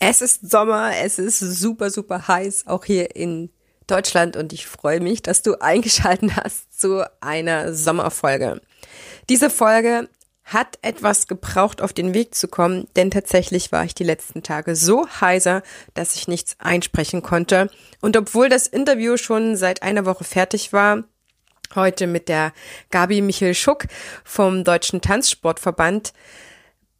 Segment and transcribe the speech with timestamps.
[0.00, 3.50] Es ist Sommer, es ist super, super heiß, auch hier in
[3.88, 8.60] Deutschland und ich freue mich, dass du eingeschalten hast zu einer Sommerfolge.
[9.28, 10.08] Diese Folge
[10.44, 14.76] hat etwas gebraucht, auf den Weg zu kommen, denn tatsächlich war ich die letzten Tage
[14.76, 15.62] so heiser,
[15.92, 17.68] dass ich nichts einsprechen konnte.
[18.00, 21.04] Und obwohl das Interview schon seit einer Woche fertig war,
[21.74, 22.52] heute mit der
[22.90, 23.88] Gabi Michel Schuck
[24.24, 26.14] vom Deutschen Tanzsportverband,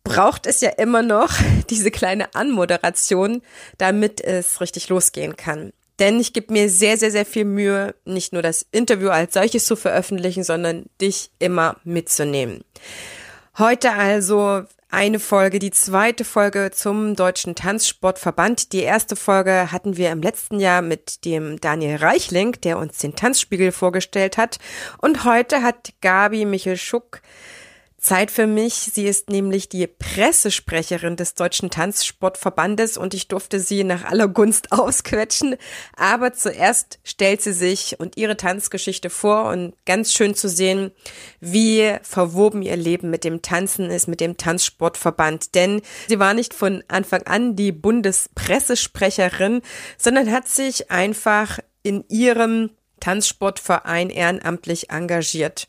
[0.05, 1.33] braucht es ja immer noch
[1.71, 3.43] diese kleine Anmoderation,
[3.77, 5.73] damit es richtig losgehen kann.
[5.99, 9.67] Denn ich gebe mir sehr, sehr, sehr viel Mühe, nicht nur das Interview als solches
[9.67, 12.63] zu veröffentlichen, sondern dich immer mitzunehmen.
[13.59, 18.73] Heute also eine Folge, die zweite Folge zum Deutschen Tanzsportverband.
[18.73, 23.15] Die erste Folge hatten wir im letzten Jahr mit dem Daniel Reichling, der uns den
[23.15, 24.59] Tanzspiegel vorgestellt hat.
[24.99, 27.21] Und heute hat Gabi Michel Schuck
[27.99, 28.75] Zeit für mich.
[28.75, 34.73] Sie ist nämlich die Pressesprecherin des Deutschen Tanzsportverbandes und ich durfte sie nach aller Gunst
[34.73, 35.57] ausquetschen.
[35.97, 40.93] Aber zuerst stellt sie sich und ihre Tanzgeschichte vor und ganz schön zu sehen,
[41.41, 45.57] wie verwoben ihr Leben mit dem Tanzen ist, mit dem Tanzsportverband.
[45.57, 49.61] Denn sie war nicht von Anfang an die Bundespressesprecherin,
[49.97, 55.67] sondern hat sich einfach in ihrem Tanzsportverein ehrenamtlich engagiert.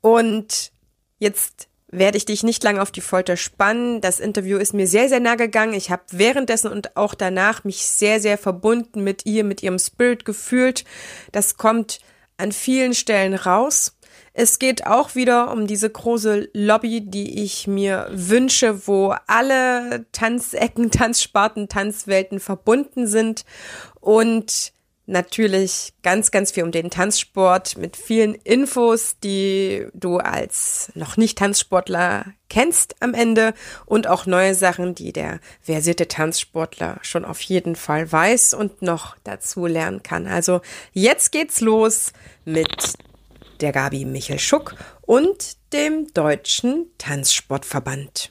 [0.00, 0.72] Und
[1.18, 4.00] Jetzt werde ich dich nicht lange auf die Folter spannen.
[4.00, 5.74] Das Interview ist mir sehr, sehr nah gegangen.
[5.74, 10.24] Ich habe währenddessen und auch danach mich sehr, sehr verbunden mit ihr, mit ihrem Spirit
[10.24, 10.84] gefühlt.
[11.32, 12.00] Das kommt
[12.36, 13.96] an vielen Stellen raus.
[14.38, 20.90] Es geht auch wieder um diese große Lobby, die ich mir wünsche, wo alle Tanzecken,
[20.90, 23.46] Tanzsparten, Tanzwelten verbunden sind
[24.00, 24.74] und
[25.06, 31.38] natürlich ganz, ganz viel um den Tanzsport mit vielen Infos, die du als noch nicht
[31.38, 33.54] Tanzsportler kennst am Ende
[33.86, 39.16] und auch neue Sachen, die der versierte Tanzsportler schon auf jeden Fall weiß und noch
[39.24, 40.26] dazu lernen kann.
[40.26, 40.60] Also
[40.92, 42.12] jetzt geht's los
[42.44, 42.94] mit
[43.60, 48.30] der Gabi Michel Schuck und dem Deutschen Tanzsportverband.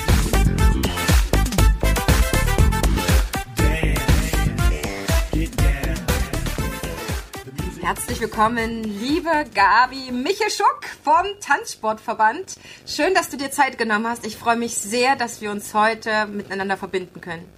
[7.93, 12.55] Herzlich willkommen, liebe Gabi Michelschuck vom Tanzsportverband.
[12.87, 14.25] Schön, dass du dir Zeit genommen hast.
[14.25, 17.51] Ich freue mich sehr, dass wir uns heute miteinander verbinden können.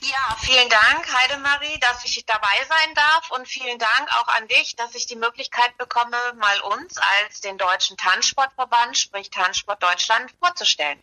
[0.00, 4.74] Ja, vielen Dank, Heidemarie, dass ich dabei sein darf und vielen Dank auch an dich,
[4.74, 10.98] dass ich die Möglichkeit bekomme, mal uns als den Deutschen Tanzsportverband, sprich Tanzsport Deutschland, vorzustellen.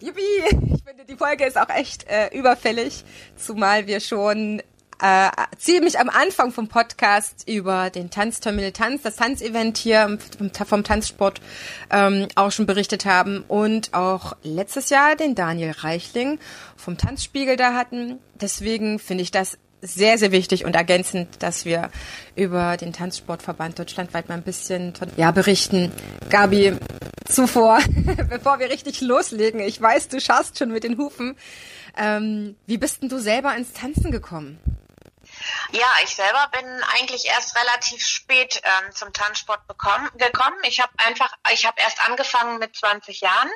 [0.00, 0.44] Yippie!
[0.74, 3.04] Ich finde, die Folge ist auch echt äh, überfällig,
[3.36, 4.62] zumal wir schon
[5.02, 10.18] äh, ziemlich am Anfang vom Podcast über den Tanzterminal Tanz, das Tanzevent hier
[10.66, 11.40] vom Tanzsport
[11.90, 16.38] ähm, auch schon berichtet haben und auch letztes Jahr den Daniel Reichling
[16.76, 18.18] vom Tanzspiegel da hatten.
[18.40, 21.90] Deswegen finde ich das sehr, sehr wichtig und ergänzend, dass wir
[22.34, 25.92] über den Tanzsportverband deutschlandweit mal ein bisschen ja, berichten.
[26.30, 26.72] Gabi,
[27.28, 27.80] zuvor,
[28.30, 31.36] bevor wir richtig loslegen, ich weiß, du schaust schon mit den Hufen.
[31.96, 34.58] Ähm, wie bist denn du selber ins Tanzen gekommen?
[35.72, 40.56] Ja, ich selber bin eigentlich erst relativ spät ähm, zum Tanzsport bekommen, gekommen.
[40.62, 43.50] Ich habe einfach, ich habe erst angefangen mit 20 Jahren.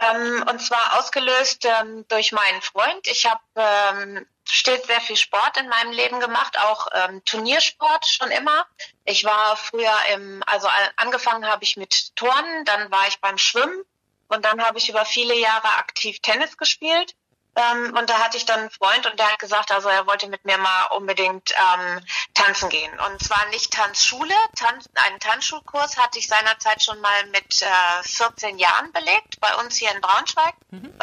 [0.00, 3.06] Ähm, und zwar ausgelöst ähm, durch meinen Freund.
[3.06, 8.30] Ich habe ähm, stets sehr viel Sport in meinem Leben gemacht, auch ähm, Turniersport schon
[8.30, 8.66] immer.
[9.04, 13.84] Ich war früher im, also angefangen habe ich mit Turnen, dann war ich beim Schwimmen
[14.28, 17.14] und dann habe ich über viele Jahre aktiv Tennis gespielt.
[17.54, 20.28] Ähm, und da hatte ich dann einen Freund und der hat gesagt, also er wollte
[20.28, 22.00] mit mir mal unbedingt ähm,
[22.34, 22.98] tanzen gehen.
[23.00, 28.58] Und zwar nicht Tanzschule, Tanz, einen Tanzschulkurs hatte ich seinerzeit schon mal mit äh, 14
[28.58, 30.54] Jahren belegt, bei uns hier in Braunschweig.
[30.70, 30.94] Mhm.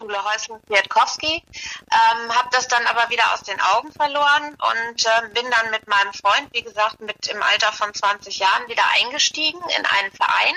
[0.00, 5.28] Schule Häusling Kwiatkowski, ähm, habe das dann aber wieder aus den Augen verloren und äh,
[5.34, 9.60] bin dann mit meinem Freund, wie gesagt, mit im Alter von 20 Jahren wieder eingestiegen
[9.76, 10.54] in einen Verein.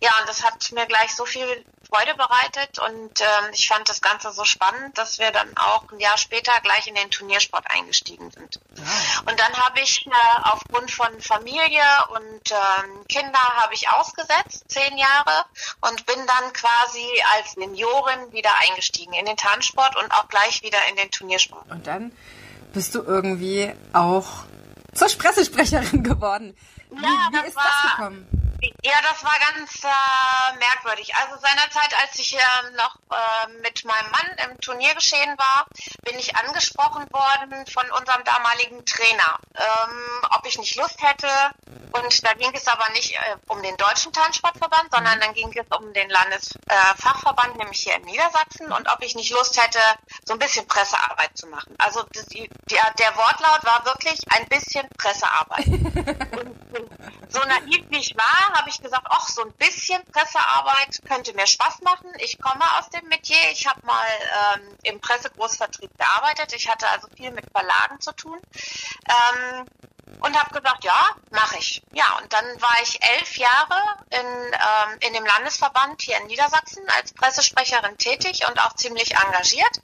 [0.00, 4.00] Ja, und das hat mir gleich so viel Freude bereitet und ähm, ich fand das
[4.00, 8.30] Ganze so spannend, dass wir dann auch ein Jahr später gleich in den Turniersport eingestiegen
[8.30, 8.60] sind.
[8.76, 8.84] Ja.
[9.30, 10.10] Und dann habe ich äh,
[10.44, 11.82] aufgrund von Familie
[12.14, 15.44] und ähm, Kinder habe ich ausgesetzt, zehn Jahre,
[15.80, 17.06] und bin dann quasi
[17.36, 21.70] als Seniorin wieder eingestiegen in den Tanzsport und auch gleich wieder in den Turniersport.
[21.70, 22.12] Und dann
[22.72, 24.44] bist du irgendwie auch
[24.94, 26.56] zur Pressesprecherin geworden.
[26.90, 28.39] Wie, ja, wie ist das gekommen?
[28.82, 31.14] Ja, das war ganz äh, merkwürdig.
[31.16, 35.66] Also seinerzeit, als ich äh, noch äh, mit meinem Mann im Turniergeschehen war,
[36.04, 41.28] bin ich angesprochen worden von unserem damaligen Trainer, ähm, ob ich nicht Lust hätte.
[41.92, 45.20] Und da ging es aber nicht äh, um den deutschen Tanzsportverband, sondern mhm.
[45.20, 49.60] dann ging es um den Landesfachverband, nämlich hier in Niedersachsen, und ob ich nicht Lust
[49.60, 49.80] hätte,
[50.24, 51.74] so ein bisschen Pressearbeit zu machen.
[51.78, 52.02] Also
[52.32, 55.66] die, der, der Wortlaut war wirklich ein bisschen Pressearbeit.
[55.66, 61.32] und, so naiv wie ich war, habe ich gesagt, ach, so ein bisschen Pressearbeit könnte
[61.34, 62.12] mir Spaß machen.
[62.18, 63.50] Ich komme aus dem Metier.
[63.52, 64.06] Ich habe mal
[64.56, 66.52] ähm, im Pressegroßvertrieb gearbeitet.
[66.54, 68.38] Ich hatte also viel mit Verlagen zu tun.
[69.08, 69.66] Ähm,
[70.20, 71.82] und habe gesagt, ja, mache ich.
[71.92, 73.80] Ja, und dann war ich elf Jahre
[74.10, 79.80] in, ähm, in dem Landesverband hier in Niedersachsen als Pressesprecherin tätig und auch ziemlich engagiert.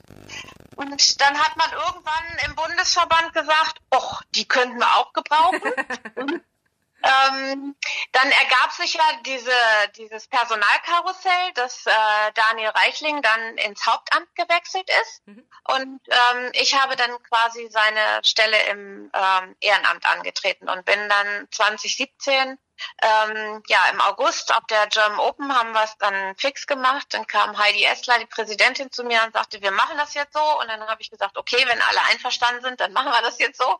[0.75, 5.73] Und dann hat man irgendwann im Bundesverband gesagt, ach, die könnten wir auch gebrauchen.
[7.03, 7.75] Ähm,
[8.11, 9.51] dann ergab sich ja diese,
[9.95, 11.91] dieses Personalkarussell, dass äh,
[12.33, 15.27] Daniel Reichling dann ins Hauptamt gewechselt ist.
[15.27, 15.47] Mhm.
[15.65, 21.47] Und ähm, ich habe dann quasi seine Stelle im ähm, Ehrenamt angetreten und bin dann
[21.51, 22.57] 2017
[23.01, 27.07] ähm, ja, im August auf der German Open haben wir es dann fix gemacht.
[27.09, 30.59] Dann kam Heidi Essler, die Präsidentin, zu mir und sagte, wir machen das jetzt so.
[30.59, 33.57] Und dann habe ich gesagt, okay, wenn alle einverstanden sind, dann machen wir das jetzt
[33.59, 33.79] so.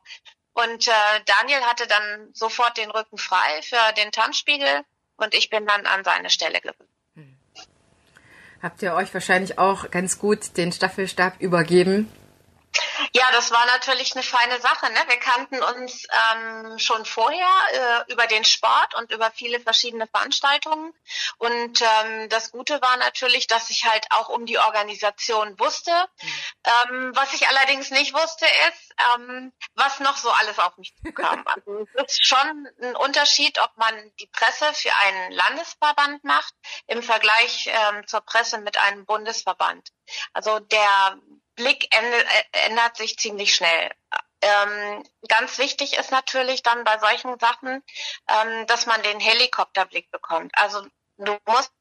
[0.57, 0.91] Und äh,
[1.25, 4.81] Daniel hatte dann sofort den Rücken frei für den Tanzspiegel
[5.15, 6.81] und ich bin dann an seine Stelle gerückt.
[7.13, 7.37] Hm.
[8.63, 12.11] Habt ihr euch wahrscheinlich auch ganz gut den Staffelstab übergeben?
[13.17, 14.91] Ja, das war natürlich eine feine Sache.
[14.93, 14.99] Ne?
[15.07, 17.47] Wir kannten uns ähm, schon vorher
[18.07, 20.93] äh, über den Sport und über viele verschiedene Veranstaltungen.
[21.39, 25.91] Und ähm, das Gute war natürlich, dass ich halt auch um die Organisation wusste.
[26.21, 26.29] Mhm.
[26.63, 31.43] Ähm, was ich allerdings nicht wusste, ist, ähm, was noch so alles auf mich zukam.
[31.57, 36.53] Also es ist schon ein Unterschied, ob man die Presse für einen Landesverband macht
[36.85, 39.89] im Vergleich ähm, zur Presse mit einem Bundesverband.
[40.33, 41.17] Also der
[41.57, 41.93] Blick
[42.51, 43.91] ändert sich ziemlich schnell.
[44.41, 47.83] Ähm, ganz wichtig ist natürlich dann bei solchen Sachen,
[48.29, 50.51] ähm, dass man den Helikopterblick bekommt.
[50.55, 50.85] Also
[51.17, 51.71] du musst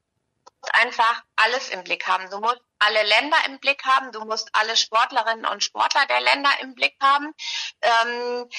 [0.73, 2.29] einfach alles im Blick haben.
[2.29, 6.49] Du musst alle Länder im Blick haben, du musst alle Sportlerinnen und Sportler der Länder
[6.61, 7.33] im Blick haben.
[7.81, 8.49] Ähm,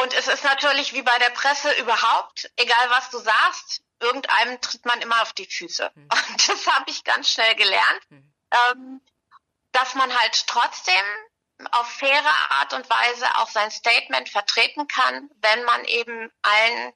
[0.00, 4.84] und es ist natürlich wie bei der Presse überhaupt, egal was du sagst, irgendeinem tritt
[4.86, 5.90] man immer auf die Füße.
[5.94, 6.02] Mhm.
[6.04, 8.10] Und das habe ich ganz schnell gelernt.
[8.10, 8.32] Mhm.
[8.50, 9.00] Ähm,
[9.72, 10.94] dass man halt trotzdem
[11.70, 16.92] auf faire Art und Weise auch sein Statement vertreten kann, wenn man eben allen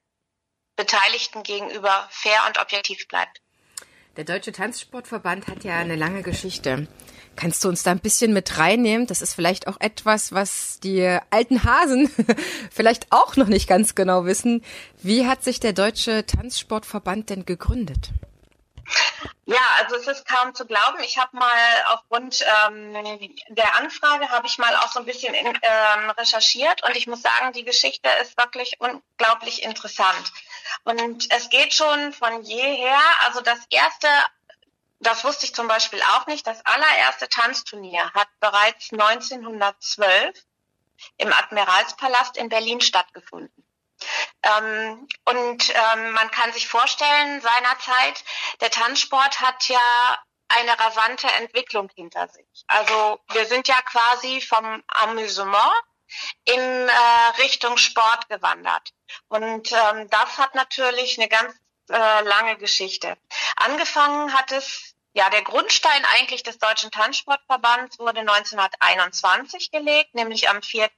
[0.76, 3.40] Beteiligten gegenüber fair und objektiv bleibt.
[4.16, 6.88] Der Deutsche Tanzsportverband hat ja eine lange Geschichte.
[7.36, 9.06] Kannst du uns da ein bisschen mit reinnehmen?
[9.06, 12.10] Das ist vielleicht auch etwas, was die alten Hasen
[12.70, 14.64] vielleicht auch noch nicht ganz genau wissen.
[15.02, 18.10] Wie hat sich der Deutsche Tanzsportverband denn gegründet?
[19.48, 20.98] Ja, also es ist kaum zu glauben.
[21.04, 22.92] Ich habe mal aufgrund ähm,
[23.50, 27.22] der Anfrage habe ich mal auch so ein bisschen in, ähm, recherchiert und ich muss
[27.22, 30.32] sagen, die Geschichte ist wirklich unglaublich interessant.
[30.82, 32.98] Und es geht schon von jeher.
[33.20, 34.08] Also das erste,
[34.98, 40.44] das wusste ich zum Beispiel auch nicht, das allererste Tanzturnier hat bereits 1912
[41.18, 43.65] im Admiralspalast in Berlin stattgefunden.
[44.42, 48.24] Ähm, und ähm, man kann sich vorstellen, seinerzeit,
[48.60, 52.64] der Tanzsport hat ja eine rasante Entwicklung hinter sich.
[52.68, 55.74] Also wir sind ja quasi vom Amüsement
[56.44, 58.92] in äh, Richtung Sport gewandert.
[59.28, 61.54] Und ähm, das hat natürlich eine ganz
[61.88, 63.16] äh, lange Geschichte.
[63.56, 70.62] Angefangen hat es, ja, der Grundstein eigentlich des Deutschen Tanzsportverbands wurde 1921 gelegt, nämlich am
[70.62, 70.90] 4.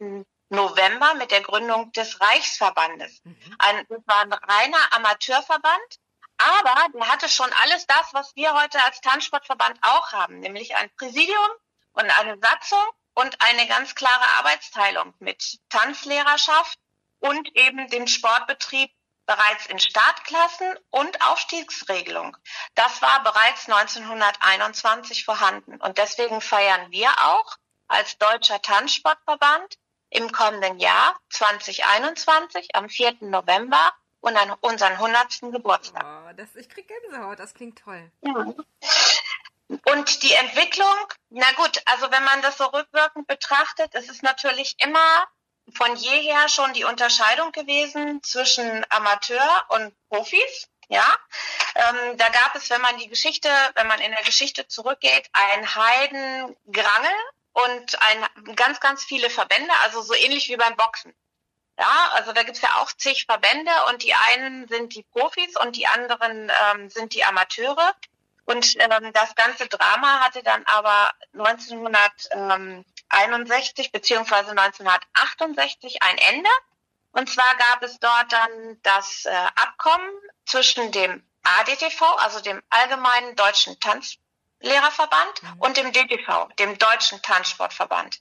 [0.50, 3.21] November mit der Gründung des Reichsverbandes.
[3.25, 3.57] Mhm.
[3.59, 5.99] Ein, das war ein reiner Amateurverband,
[6.38, 10.90] aber der hatte schon alles das, was wir heute als Tanzsportverband auch haben, nämlich ein
[10.97, 11.50] Präsidium
[11.93, 16.78] und eine Satzung und eine ganz klare Arbeitsteilung mit Tanzlehrerschaft
[17.21, 18.93] und eben dem Sportbetrieb
[19.26, 22.37] bereits in Startklassen und Aufstiegsregelung.
[22.75, 25.76] Das war bereits 1921 vorhanden.
[25.81, 27.57] Und deswegen feiern wir auch
[27.88, 29.76] als Deutscher Tanzsportverband
[30.11, 33.17] im kommenden Jahr 2021 am 4.
[33.21, 35.53] November und an unseren 100.
[35.53, 36.05] Geburtstag.
[36.05, 38.11] Oh, das, ich krieg Gänsehaut, das klingt toll.
[38.23, 38.55] Ja.
[39.85, 40.97] Und die Entwicklung,
[41.31, 45.27] na gut, also wenn man das so rückwirkend betrachtet, ist es natürlich immer
[45.75, 50.69] von jeher schon die Unterscheidung gewesen zwischen Amateur und Profis.
[50.91, 51.05] Ja,
[51.75, 55.75] ähm, da gab es, wenn man die Geschichte, wenn man in der Geschichte zurückgeht, ein
[55.75, 57.11] Heidengrangel
[57.65, 61.15] und ein, ganz, ganz viele Verbände, also so ähnlich wie beim Boxen.
[61.79, 65.77] Ja, also da gibt's ja auch zig Verbände und die einen sind die Profis und
[65.77, 67.95] die anderen ähm, sind die Amateure.
[68.45, 76.50] Und ähm, das ganze Drama hatte dann aber 1961 beziehungsweise 1968 ein Ende.
[77.12, 80.11] Und zwar gab es dort dann das äh, Abkommen
[80.47, 83.79] zwischen dem ADTV, also dem Allgemeinen Deutschen
[84.61, 85.61] Tanzlehrerverband, mhm.
[85.61, 88.21] und dem DTV, dem Deutschen Tanzsportverband.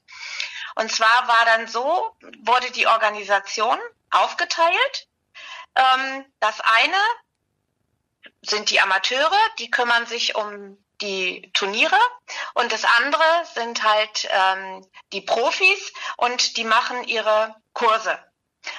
[0.76, 3.80] Und zwar war dann so, wurde die Organisation
[4.12, 5.08] aufgeteilt.
[5.76, 6.98] Ähm, das eine
[8.42, 12.00] sind die Amateure, die kümmern sich um die Turniere
[12.56, 18.18] und das andere sind halt ähm, die Profis und die machen ihre Kurse.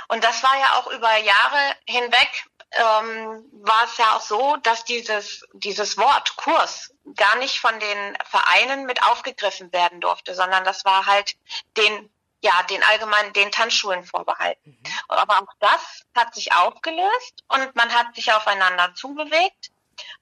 [0.09, 4.85] Und das war ja auch über Jahre hinweg ähm, war es ja auch so, dass
[4.85, 10.85] dieses, dieses Wort Kurs gar nicht von den Vereinen mit aufgegriffen werden durfte, sondern das
[10.85, 11.37] war halt
[11.77, 12.11] den
[12.41, 14.79] ja, den allgemeinen, den Tanzschulen vorbehalten.
[14.81, 14.93] Mhm.
[15.09, 19.73] Aber auch das hat sich aufgelöst und man hat sich aufeinander zubewegt.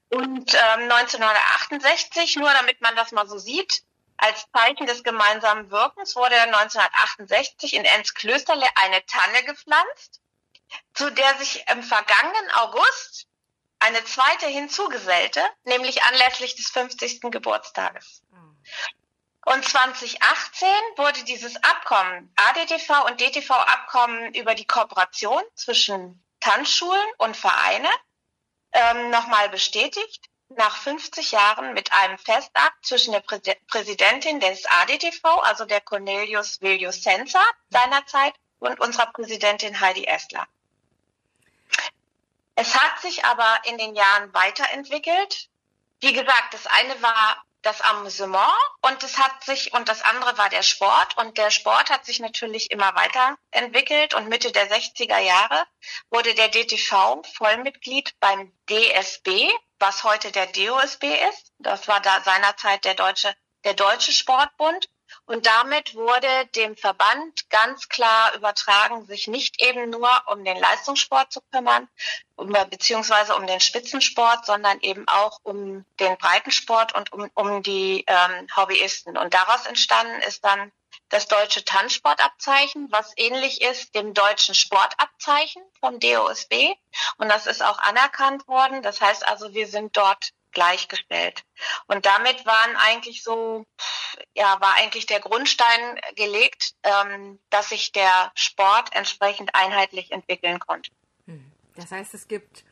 [0.09, 3.83] Und ähm, 1968, nur damit man das mal so sieht,
[4.17, 10.23] als Zeichen des gemeinsamen Wirkens wurde 1968 in Enzklösterle eine Tanne gepflanzt
[10.95, 13.27] zu der sich im vergangenen August
[13.79, 17.21] eine zweite hinzugesellte, nämlich anlässlich des 50.
[17.31, 18.23] Geburtstages.
[19.45, 27.89] Und 2018 wurde dieses Abkommen, ADTV und DTV-Abkommen über die Kooperation zwischen Tanzschulen und Vereine
[28.73, 35.25] ähm, nochmal bestätigt, nach 50 Jahren mit einem Festakt zwischen der Prä Präsidentin des ADTV,
[35.43, 40.47] also der Cornelius Vilius Senza seinerzeit, und unserer Präsidentin Heidi Essler.
[42.57, 45.49] Es hat sich aber in den Jahren weiterentwickelt.
[46.01, 50.49] Wie gesagt, das eine war das Amüsement und es hat sich und das andere war
[50.49, 55.67] der Sport und der Sport hat sich natürlich immer weiterentwickelt und Mitte der 60er Jahre
[56.11, 61.53] wurde der DTV Vollmitglied beim DSB, was heute der DOSB ist.
[61.59, 63.35] Das war da seinerzeit der deutsche
[63.65, 64.89] der deutsche Sportbund
[65.27, 71.33] und damit wurde dem Verband ganz klar übertragen, sich nicht eben nur um den Leistungssport
[71.33, 71.89] zu kümmern,
[72.37, 78.05] um, beziehungsweise um den Spitzensport, sondern eben auch um den Breitensport und um, um die
[78.07, 79.19] ähm, Hobbyisten.
[79.19, 80.71] Und daraus entstanden ist dann
[81.09, 86.75] das deutsche Tanzsportabzeichen, was ähnlich ist dem deutschen Sportabzeichen vom DOSB.
[87.19, 88.83] Und das ist auch anerkannt worden.
[88.83, 91.45] Das heißt also, wir sind dort gleichgestellt.
[91.87, 93.67] Und damit waren eigentlich so,
[94.35, 100.91] ja, war eigentlich der Grundstein gelegt, ähm, dass sich der Sport entsprechend einheitlich entwickeln konnte.
[101.27, 101.53] Hm.
[101.77, 102.65] Das heißt, es gibt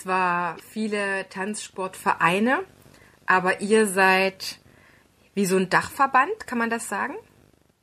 [0.00, 2.64] zwar viele Tanzsportvereine,
[3.26, 4.60] aber ihr seid
[5.34, 7.16] wie so ein Dachverband, kann man das sagen?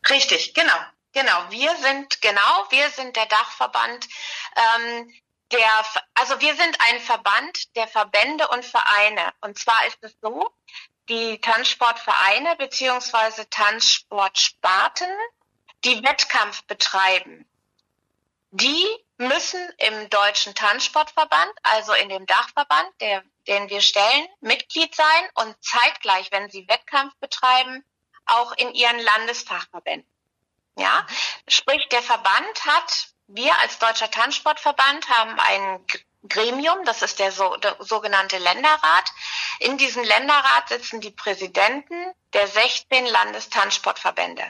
[0.10, 0.80] Richtig, genau.
[1.12, 4.08] Genau, wir sind genau, wir sind der Dachverband.
[4.56, 5.12] Ähm,
[5.52, 9.34] der, also wir sind ein Verband der Verbände und Vereine.
[9.42, 10.52] Und zwar ist es so,
[11.10, 15.10] die Tanzsportvereine beziehungsweise Tanzsportsparten,
[15.84, 17.50] die Wettkampf betreiben,
[18.52, 18.86] die
[19.18, 25.56] müssen im Deutschen Tanzsportverband, also in dem Dachverband, der, den wir stellen, Mitglied sein und
[25.64, 27.84] zeitgleich, wenn sie Wettkampf betreiben,
[28.26, 30.10] auch in ihren Landesfachverbänden.
[30.80, 31.06] Ja,
[31.48, 35.86] sprich, der Verband hat wir als Deutscher Tanzsportverband haben ein
[36.28, 39.12] Gremium, das ist der, so, der sogenannte Länderrat.
[39.60, 44.44] In diesem Länderrat sitzen die Präsidenten der 16 Landestanzsportverbände.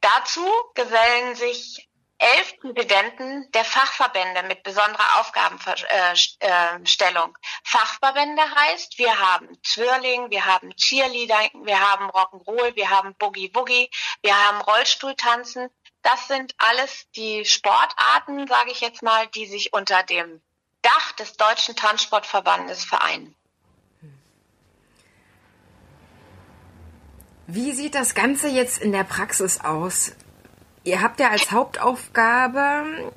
[0.00, 1.88] Dazu gesellen sich
[2.22, 7.36] elf Präsidenten der Fachverbände mit besonderer Aufgabenstellung.
[7.64, 13.90] Fachverbände heißt, wir haben Zwirling, wir haben Cheerleader, wir haben Rock'n'Roll, wir haben Boogie Boogie,
[14.22, 15.68] wir haben Rollstuhltanzen,
[16.02, 20.40] das sind alles die Sportarten, sage ich jetzt mal, die sich unter dem
[20.82, 23.34] Dach des Deutschen Tanzsportverbandes vereinen.
[27.48, 30.12] Wie sieht das Ganze jetzt in der Praxis aus?
[30.84, 33.12] Ihr habt ja als Hauptaufgabe,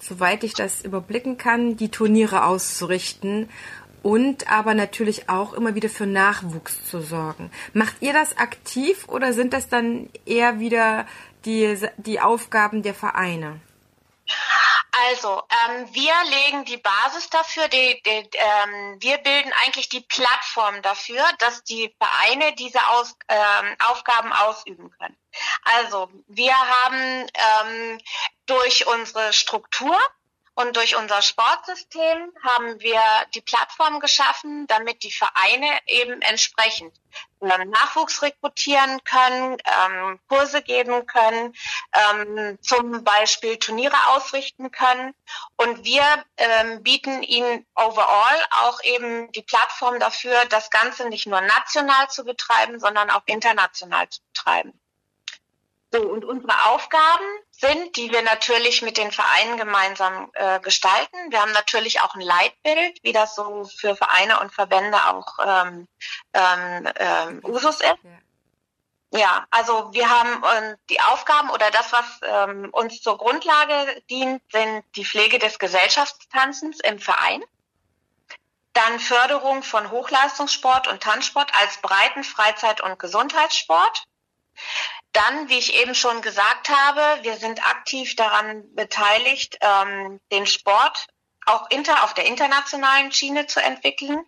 [0.00, 3.48] soweit ich das überblicken kann, die Turniere auszurichten
[4.02, 7.50] und aber natürlich auch immer wieder für Nachwuchs zu sorgen.
[7.72, 11.06] Macht ihr das aktiv oder sind das dann eher wieder
[11.44, 13.60] die, die Aufgaben der Vereine?
[15.10, 20.82] Also, ähm, wir legen die Basis dafür, die, die, ähm, wir bilden eigentlich die Plattform
[20.82, 25.16] dafür, dass die Vereine diese Aus, ähm, Aufgaben ausüben können.
[25.62, 28.00] Also, wir haben ähm,
[28.46, 29.98] durch unsere Struktur
[30.58, 33.00] und durch unser Sportsystem haben wir
[33.32, 36.92] die Plattform geschaffen, damit die Vereine eben entsprechend
[37.40, 41.54] ähm, Nachwuchs rekrutieren können, ähm, Kurse geben können,
[41.92, 45.14] ähm, zum Beispiel Turniere ausrichten können.
[45.56, 46.02] Und wir
[46.38, 52.24] ähm, bieten ihnen overall auch eben die Plattform dafür, das Ganze nicht nur national zu
[52.24, 54.80] betreiben, sondern auch international zu betreiben.
[55.90, 61.16] So, und unsere Aufgaben sind, die wir natürlich mit den Vereinen gemeinsam äh, gestalten.
[61.30, 65.88] Wir haben natürlich auch ein Leitbild, wie das so für Vereine und Verbände auch ähm,
[66.34, 67.96] ähm, ähm, Usus ist.
[69.12, 69.18] Ja.
[69.18, 74.42] ja, also wir haben äh, die Aufgaben oder das, was ähm, uns zur Grundlage dient,
[74.52, 77.42] sind die Pflege des Gesellschaftstanzens im Verein.
[78.74, 84.04] Dann Förderung von Hochleistungssport und Tanzsport als Breiten-, Freizeit- und Gesundheitssport.
[85.12, 91.06] Dann, wie ich eben schon gesagt habe, wir sind aktiv daran beteiligt, ähm, den Sport
[91.46, 94.24] auch inter, auf der internationalen Schiene zu entwickeln.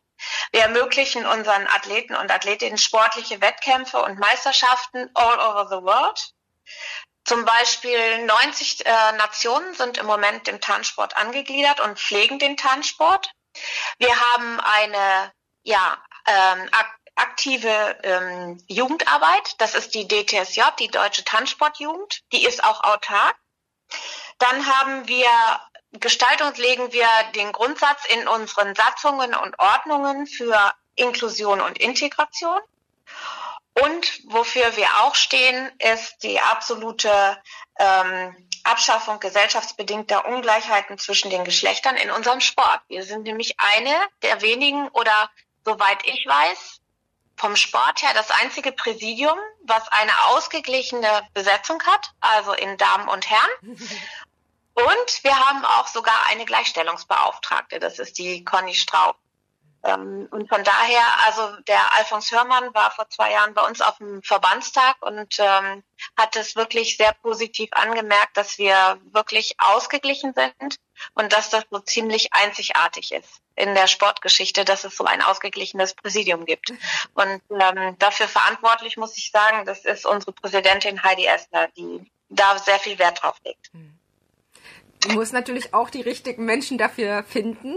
[0.52, 6.32] Wir ermöglichen unseren Athleten und Athletinnen sportliche Wettkämpfe und Meisterschaften all over the world.
[7.24, 13.30] Zum Beispiel 90 äh, Nationen sind im Moment dem Tanzsport angegliedert und pflegen den Tanzsport.
[13.98, 15.32] Wir haben eine
[15.62, 16.68] ja, ähm,
[17.14, 19.54] aktive ähm, Jugendarbeit.
[19.58, 22.22] Das ist die DTSJ, die Deutsche Tanzsportjugend.
[22.32, 23.36] Die ist auch autark.
[24.38, 25.28] Dann haben wir
[25.92, 32.60] Gestaltung, legen wir den Grundsatz in unseren Satzungen und Ordnungen für Inklusion und Integration.
[33.74, 37.40] Und wofür wir auch stehen, ist die absolute
[37.78, 42.80] ähm, Abschaffung gesellschaftsbedingter Ungleichheiten zwischen den Geschlechtern in unserem Sport.
[42.88, 45.30] Wir sind nämlich eine der wenigen oder
[45.64, 46.79] soweit ich weiß,
[47.40, 53.28] vom Sport her das einzige Präsidium, was eine ausgeglichene Besetzung hat, also in Damen und
[53.28, 53.50] Herren.
[54.72, 59.16] Und wir haben auch sogar eine Gleichstellungsbeauftragte, das ist die Conny Straub.
[59.82, 63.98] Ähm, und von daher, also der Alfons Hörmann war vor zwei Jahren bei uns auf
[63.98, 65.82] dem Verbandstag und ähm,
[66.16, 70.76] hat es wirklich sehr positiv angemerkt, dass wir wirklich ausgeglichen sind
[71.14, 75.94] und dass das so ziemlich einzigartig ist in der Sportgeschichte, dass es so ein ausgeglichenes
[75.94, 76.70] Präsidium gibt.
[77.14, 82.58] Und ähm, dafür verantwortlich muss ich sagen, das ist unsere Präsidentin Heidi Essler, die da
[82.58, 83.70] sehr viel Wert drauf legt.
[85.00, 87.76] Du musst natürlich auch die richtigen Menschen dafür finden.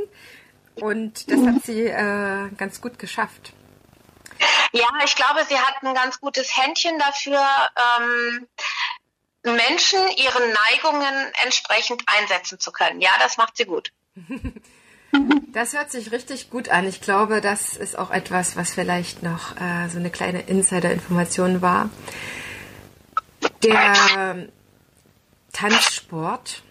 [0.76, 3.54] Und das hat sie äh, ganz gut geschafft.
[4.72, 7.40] Ja, ich glaube, sie hat ein ganz gutes Händchen dafür,
[8.00, 8.48] ähm,
[9.44, 13.02] Menschen ihren Neigungen entsprechend einsetzen zu können.
[13.02, 13.92] Ja, das macht sie gut.
[15.54, 16.88] Das hört sich richtig gut an.
[16.88, 21.90] Ich glaube, das ist auch etwas, was vielleicht noch äh, so eine kleine Insider-Information war.
[23.64, 24.48] Der
[25.54, 26.64] Tanzsport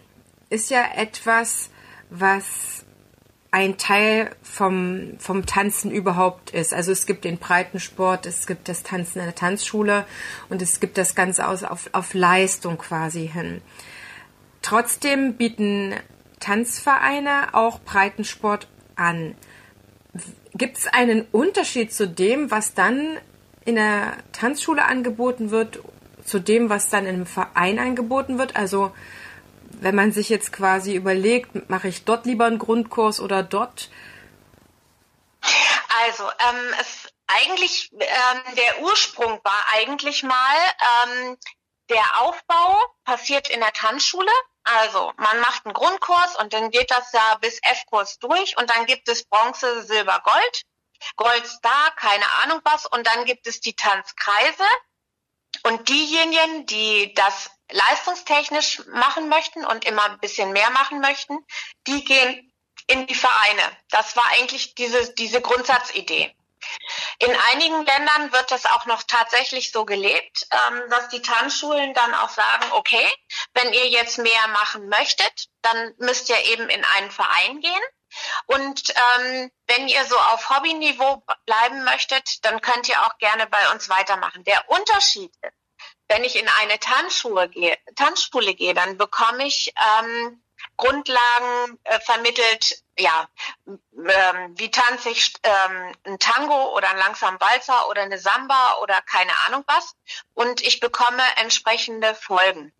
[0.50, 1.70] ist ja etwas,
[2.11, 2.85] was
[3.52, 6.74] ein Teil vom, vom Tanzen überhaupt ist.
[6.74, 10.07] Also es gibt den Breitensport, es gibt das Tanzen in der Tanzschule
[10.48, 13.61] und es gibt das Ganze aus, auf, auf Leistung quasi hin.
[14.62, 15.94] Trotzdem bieten
[16.42, 19.37] Tanzvereine auch Breitensport an.
[20.55, 23.18] Gibt es einen Unterschied zu dem, was dann
[23.64, 25.81] in der Tanzschule angeboten wird,
[26.24, 28.57] zu dem, was dann im Verein angeboten wird?
[28.57, 28.92] Also
[29.81, 33.90] wenn man sich jetzt quasi überlegt, mache ich dort lieber einen Grundkurs oder dort?
[36.05, 40.57] Also, ähm, es eigentlich ähm, der Ursprung war eigentlich mal
[41.07, 41.37] ähm,
[41.90, 44.31] der Aufbau passiert in der Tanzschule.
[44.64, 48.87] Also man macht einen Grundkurs und dann geht das ja bis F-Kurs durch und dann
[48.87, 50.62] gibt es Bronze, Silber, Gold,
[51.16, 54.64] Gold Star, keine Ahnung was und dann gibt es die Tanzkreise
[55.64, 61.38] und diejenigen, die das leistungstechnisch machen möchten und immer ein bisschen mehr machen möchten,
[61.87, 62.53] die gehen
[62.87, 63.62] in die Vereine.
[63.90, 66.35] Das war eigentlich diese, diese Grundsatzidee.
[67.18, 72.14] In einigen Ländern wird das auch noch tatsächlich so gelebt, ähm, dass die Tanzschulen dann
[72.14, 73.09] auch sagen, okay,
[73.55, 77.83] wenn ihr jetzt mehr machen möchtet, dann müsst ihr eben in einen Verein gehen.
[78.46, 83.70] Und ähm, wenn ihr so auf Hobbyniveau bleiben möchtet, dann könnt ihr auch gerne bei
[83.72, 84.44] uns weitermachen.
[84.44, 85.53] Der Unterschied ist,
[86.09, 90.41] wenn ich in eine Tanzschule gehe, Tanzschule gehe dann bekomme ich ähm,
[90.77, 93.29] Grundlagen äh, vermittelt, ja,
[93.66, 99.01] ähm, wie tanze ich ähm, ein Tango oder einen langsamen Walzer oder eine Samba oder
[99.03, 99.94] keine Ahnung was.
[100.35, 102.72] Und ich bekomme entsprechende Folgen.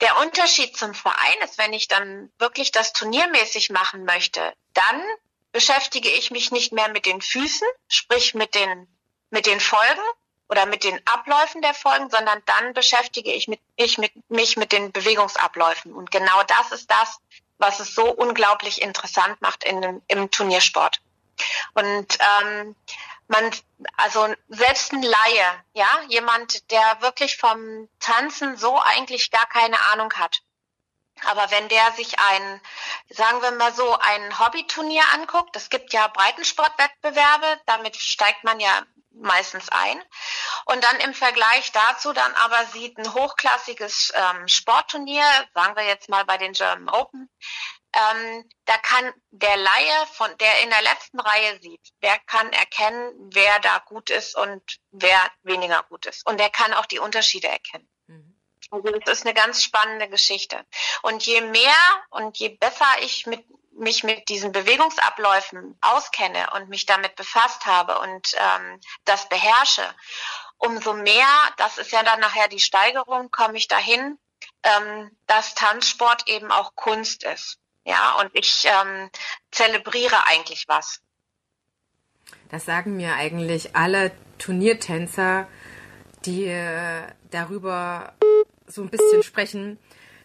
[0.00, 5.02] Der Unterschied zum Verein ist, wenn ich dann wirklich das turniermäßig machen möchte, dann
[5.52, 8.86] beschäftige ich mich nicht mehr mit den Füßen, sprich mit den,
[9.30, 10.00] mit den Folgen,
[10.50, 14.72] oder mit den Abläufen der Folgen, sondern dann beschäftige ich, mit, ich mit, mich mit
[14.72, 15.92] den Bewegungsabläufen.
[15.94, 17.18] Und genau das ist das,
[17.58, 21.00] was es so unglaublich interessant macht in, im Turniersport.
[21.74, 22.74] Und ähm,
[23.28, 23.50] man,
[23.96, 30.12] also selbst ein Laie, ja, jemand, der wirklich vom Tanzen so eigentlich gar keine Ahnung
[30.14, 30.42] hat.
[31.28, 32.60] Aber wenn der sich ein,
[33.08, 38.82] sagen wir mal so, ein Hobbyturnier anguckt, es gibt ja Breitensportwettbewerbe, damit steigt man ja
[39.12, 40.02] meistens ein.
[40.66, 46.08] Und dann im Vergleich dazu dann aber sieht ein hochklassiges ähm, Sportturnier, sagen wir jetzt
[46.08, 47.28] mal bei den German Open,
[47.92, 53.12] ähm, da kann der Laie, von der in der letzten Reihe sieht, der kann erkennen,
[53.32, 56.26] wer da gut ist und wer weniger gut ist.
[56.26, 57.88] Und der kann auch die Unterschiede erkennen.
[58.06, 58.40] Mhm.
[58.70, 60.64] Also das ist eine ganz spannende Geschichte.
[61.02, 61.74] Und je mehr
[62.10, 63.44] und je besser ich mit,
[63.80, 69.82] mich mit diesen Bewegungsabläufen auskenne und mich damit befasst habe und ähm, das beherrsche,
[70.58, 74.18] umso mehr, das ist ja dann nachher die Steigerung, komme ich dahin,
[74.62, 77.58] ähm, dass Tanzsport eben auch Kunst ist.
[77.84, 79.10] Ja, und ich ähm,
[79.50, 81.00] zelebriere eigentlich was.
[82.50, 85.48] Das sagen mir eigentlich alle Turniertänzer,
[86.26, 88.14] die äh, darüber
[88.66, 89.78] so ein bisschen sprechen,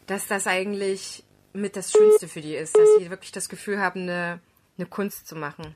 [0.06, 1.24] dass das eigentlich
[1.56, 4.40] mit das Schönste für die ist, dass sie wirklich das Gefühl haben, eine,
[4.78, 5.76] eine Kunst zu machen.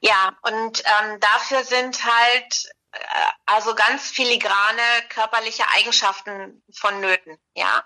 [0.00, 2.98] Ja, und ähm, dafür sind halt äh,
[3.46, 7.84] also ganz filigrane körperliche Eigenschaften vonnöten, ja.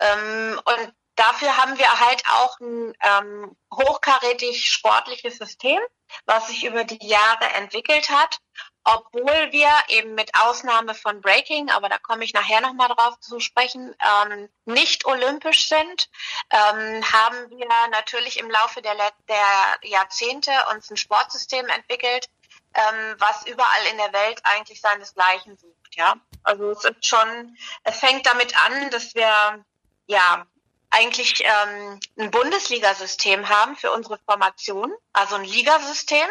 [0.00, 5.80] Ähm, und dafür haben wir halt auch ein ähm, hochkarätig sportliches System,
[6.24, 8.38] was sich über die Jahre entwickelt hat,
[8.86, 13.40] obwohl wir eben mit Ausnahme von Breaking, aber da komme ich nachher nochmal drauf zu
[13.40, 13.94] sprechen,
[14.30, 16.08] ähm, nicht olympisch sind,
[16.50, 18.94] ähm, haben wir natürlich im Laufe der,
[19.28, 22.28] der Jahrzehnte uns ein Sportsystem entwickelt,
[22.74, 25.96] ähm, was überall in der Welt eigentlich seinesgleichen sucht.
[25.96, 29.64] Ja, also es ist schon, es fängt damit an, dass wir
[30.06, 30.46] ja
[30.90, 36.28] eigentlich ähm, ein Bundesligasystem haben für unsere Formation, also ein Ligasystem,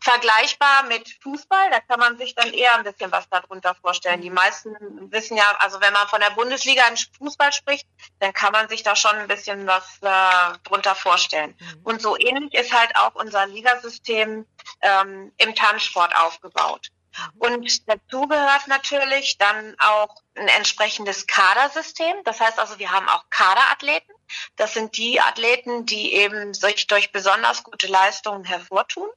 [0.00, 1.70] vergleichbar mit Fußball.
[1.70, 4.20] Da kann man sich dann eher ein bisschen was darunter vorstellen.
[4.20, 4.74] Die meisten
[5.10, 7.86] wissen ja, also wenn man von der Bundesliga in Fußball spricht,
[8.20, 11.56] dann kann man sich da schon ein bisschen was äh, drunter vorstellen.
[11.58, 11.80] Mhm.
[11.84, 14.46] Und so ähnlich ist halt auch unser Ligasystem
[14.82, 16.90] ähm, im Tanzsport aufgebaut.
[17.38, 22.16] Und dazu gehört natürlich dann auch ein entsprechendes Kadersystem.
[22.24, 24.14] Das heißt also, wir haben auch Kaderathleten.
[24.56, 29.08] Das sind die Athleten, die eben sich durch besonders gute Leistungen hervortun.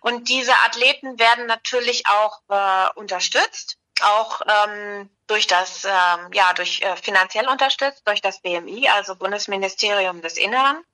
[0.00, 6.82] Und diese Athleten werden natürlich auch äh, unterstützt auch ähm, durch das, ähm, ja, durch
[6.82, 10.84] äh, finanziell unterstützt, durch das BMI, also Bundesministerium des Inneren.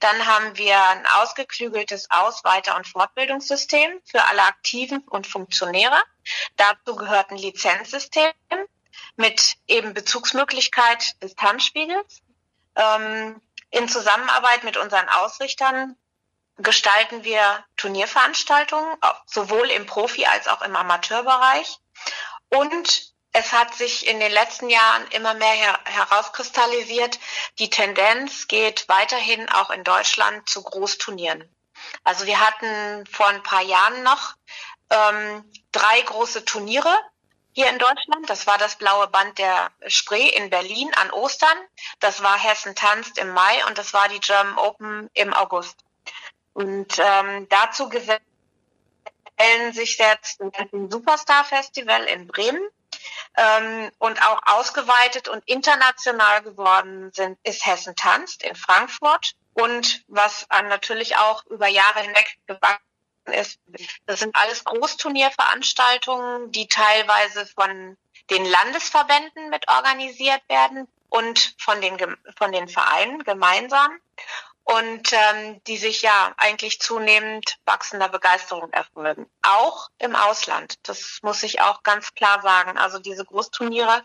[0.00, 6.00] Dann haben wir ein ausgeklügeltes Aus-, Weiter- und Fortbildungssystem für alle Aktiven und Funktionäre.
[6.56, 8.32] Dazu gehört ein Lizenzsystem
[9.16, 12.22] mit eben Bezugsmöglichkeit des Tanzspiegels.
[12.76, 15.96] Ähm, in Zusammenarbeit mit unseren Ausrichtern
[16.58, 21.78] gestalten wir Turnierveranstaltungen, sowohl im Profi- als auch im Amateurbereich.
[22.48, 27.18] Und es hat sich in den letzten Jahren immer mehr her herauskristallisiert,
[27.58, 31.46] die Tendenz geht weiterhin auch in Deutschland zu Großturnieren.
[32.02, 34.34] Also wir hatten vor ein paar Jahren noch
[34.88, 36.98] ähm, drei große Turniere
[37.56, 38.28] hier in Deutschland.
[38.28, 41.58] Das war das blaue Band der Spree in Berlin an Ostern.
[42.00, 45.78] Das war Hessen tanzt im Mai und das war die German Open im August.
[46.52, 48.20] Und ähm, dazu gesellt
[49.32, 52.68] stellen sich jetzt ein Superstar Festival in Bremen.
[53.38, 59.32] Ähm, und auch ausgeweitet und international geworden sind, ist Hessen tanzt in Frankfurt.
[59.54, 62.84] Und was natürlich auch über Jahre hinweg gewachsen
[63.32, 63.60] ist,
[64.06, 67.96] das sind alles Großturnierveranstaltungen, die teilweise von
[68.30, 71.96] den Landesverbänden mit organisiert werden und von den,
[72.36, 74.00] von den Vereinen gemeinsam
[74.64, 79.30] und ähm, die sich ja eigentlich zunehmend wachsender Begeisterung erfolgen.
[79.42, 80.74] Auch im Ausland.
[80.82, 82.76] Das muss ich auch ganz klar sagen.
[82.76, 84.02] Also diese Großturniere,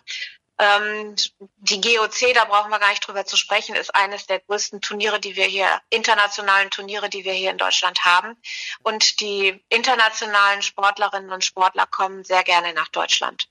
[1.57, 5.19] die GOC, da brauchen wir gar nicht drüber zu sprechen, ist eines der größten Turniere,
[5.19, 8.37] die wir hier, internationalen Turniere, die wir hier in Deutschland haben.
[8.83, 13.47] Und die internationalen Sportlerinnen und Sportler kommen sehr gerne nach Deutschland.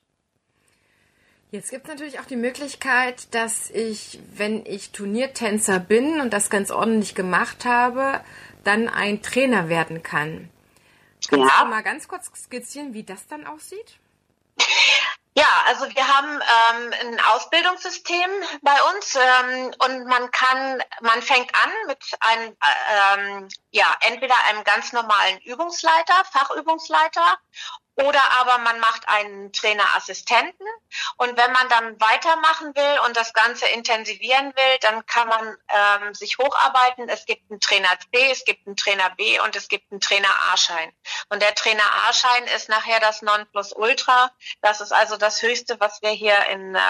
[1.51, 6.49] Jetzt gibt es natürlich auch die Möglichkeit, dass ich, wenn ich Turniertänzer bin und das
[6.49, 8.25] ganz ordentlich gemacht habe,
[8.63, 10.49] dann ein Trainer werden kann.
[11.29, 11.65] Kannst ja.
[11.65, 13.99] du mal ganz kurz skizzieren, wie das dann aussieht?
[15.37, 18.31] Ja, also wir haben ähm, ein Ausbildungssystem
[18.63, 24.65] bei uns ähm, und man kann, man fängt an mit einem, ähm, ja, entweder einem
[24.65, 27.39] ganz normalen Übungsleiter, Fachübungsleiter
[28.05, 30.67] Oder aber man macht einen Trainerassistenten
[31.17, 36.15] und wenn man dann weitermachen will und das Ganze intensivieren will, dann kann man ähm,
[36.15, 37.09] sich hocharbeiten.
[37.09, 40.31] Es gibt einen Trainer C, es gibt einen Trainer B und es gibt einen Trainer
[40.53, 40.93] A-Schein.
[41.29, 44.31] Und der Trainer A-Schein ist nachher das Nonplusultra.
[44.63, 46.81] Das ist also das Höchste, was wir hier in äh,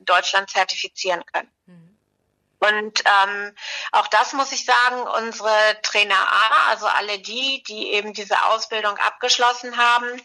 [0.00, 1.50] Deutschland zertifizieren können.
[1.66, 1.90] Mhm.
[2.60, 3.54] Und ähm,
[3.92, 8.98] auch das muss ich sagen, unsere Trainer A, also alle die, die eben diese Ausbildung
[8.98, 10.20] abgeschlossen haben,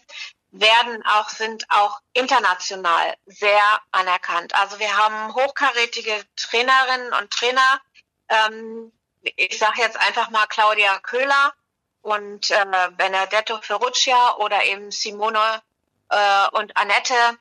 [0.60, 4.54] werden auch, sind auch international sehr anerkannt.
[4.54, 7.80] Also wir haben hochkarätige Trainerinnen und Trainer.
[8.28, 8.92] Ähm,
[9.22, 11.52] ich sage jetzt einfach mal Claudia Köhler
[12.02, 12.64] und äh,
[12.96, 15.62] Benedetto Ferruccia oder eben Simone
[16.10, 17.38] äh, und Annette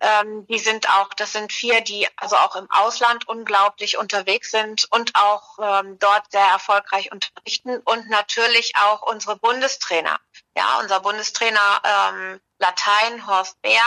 [0.00, 4.90] ähm, die sind auch, das sind vier, die also auch im Ausland unglaublich unterwegs sind
[4.90, 10.18] und auch ähm, dort sehr erfolgreich unterrichten und natürlich auch unsere Bundestrainer.
[10.56, 13.82] Ja, unser Bundestrainer ähm, Latein, Horst Bär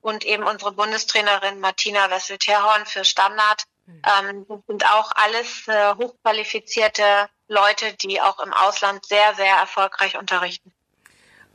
[0.00, 3.64] und eben unsere Bundestrainerin Martina Wessel-Terhorn für Standard.
[3.86, 4.02] Mhm.
[4.20, 10.18] Ähm, das sind auch alles äh, hochqualifizierte Leute, die auch im Ausland sehr, sehr erfolgreich
[10.18, 10.74] unterrichten.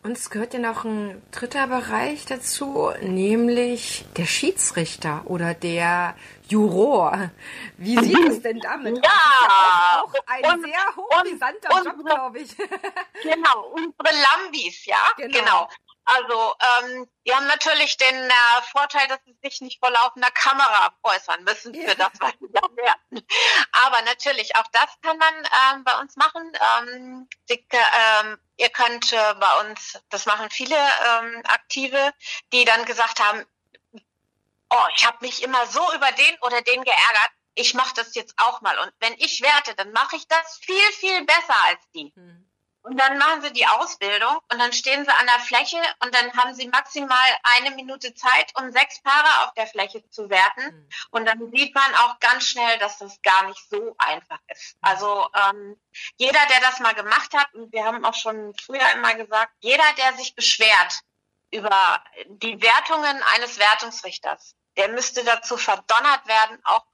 [0.01, 6.15] Und es gehört ja noch ein dritter Bereich dazu, nämlich der Schiedsrichter oder der
[6.47, 7.31] Juror.
[7.77, 9.13] Wie sieht es denn damit ja, aus?
[9.49, 12.55] Ja, auch, auch ein und, sehr hochbrisanter Job, glaube ich.
[13.23, 15.37] Genau, unsere Lambis, ja, genau.
[15.37, 15.69] genau.
[16.11, 20.91] Also ähm, die haben natürlich den äh, Vorteil, dass sie sich nicht vor laufender Kamera
[21.03, 21.95] äußern müssen für ja.
[21.95, 23.27] das, was sie da werden.
[23.85, 26.51] Aber natürlich, auch das kann man ähm, bei uns machen.
[26.79, 32.13] Ähm, die, ähm, ihr könnt äh, bei uns, das machen viele ähm, Aktive,
[32.53, 33.45] die dann gesagt haben,
[34.71, 38.33] oh, ich habe mich immer so über den oder den geärgert, ich mache das jetzt
[38.37, 38.79] auch mal.
[38.79, 42.11] Und wenn ich werte, dann mache ich das viel, viel besser als die.
[42.15, 42.48] Mhm.
[42.81, 46.31] Und dann machen sie die Ausbildung und dann stehen sie an der Fläche und dann
[46.33, 47.17] haben sie maximal
[47.57, 50.63] eine Minute Zeit, um sechs Paare auf der Fläche zu werten.
[50.63, 50.89] Mhm.
[51.11, 54.75] Und dann sieht man auch ganz schnell, dass das gar nicht so einfach ist.
[54.75, 54.79] Mhm.
[54.81, 55.81] Also ähm,
[56.17, 59.83] jeder, der das mal gemacht hat, und wir haben auch schon früher immer gesagt, jeder,
[59.97, 61.01] der sich beschwert
[61.51, 66.85] über die Wertungen eines Wertungsrichters, der müsste dazu verdonnert werden, auch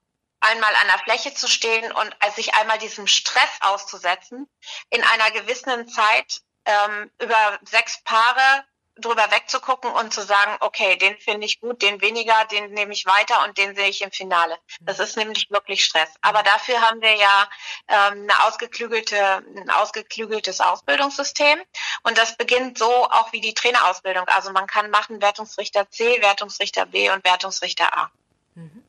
[0.45, 4.47] einmal an der Fläche zu stehen und sich einmal diesem Stress auszusetzen,
[4.89, 8.65] in einer gewissen Zeit ähm, über sechs Paare
[8.97, 13.05] drüber wegzugucken und zu sagen, okay, den finde ich gut, den weniger, den nehme ich
[13.05, 14.57] weiter und den sehe ich im Finale.
[14.79, 16.09] Das ist nämlich wirklich Stress.
[16.21, 17.49] Aber dafür haben wir ja
[17.89, 21.59] ähm, eine ausgeklügelte, ein ausgeklügeltes Ausbildungssystem
[22.03, 24.27] und das beginnt so auch wie die Trainerausbildung.
[24.29, 28.11] Also man kann machen Wertungsrichter C, Wertungsrichter B und Wertungsrichter A.
[28.53, 28.84] Mhm.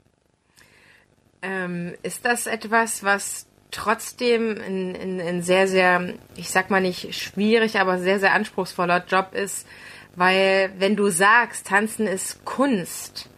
[1.42, 7.99] Ähm, ist das etwas, was trotzdem ein, sehr, sehr, ich sag mal nicht schwierig, aber
[7.99, 9.66] sehr, sehr anspruchsvoller Job ist?
[10.14, 13.29] Weil wenn du sagst, Tanzen ist Kunst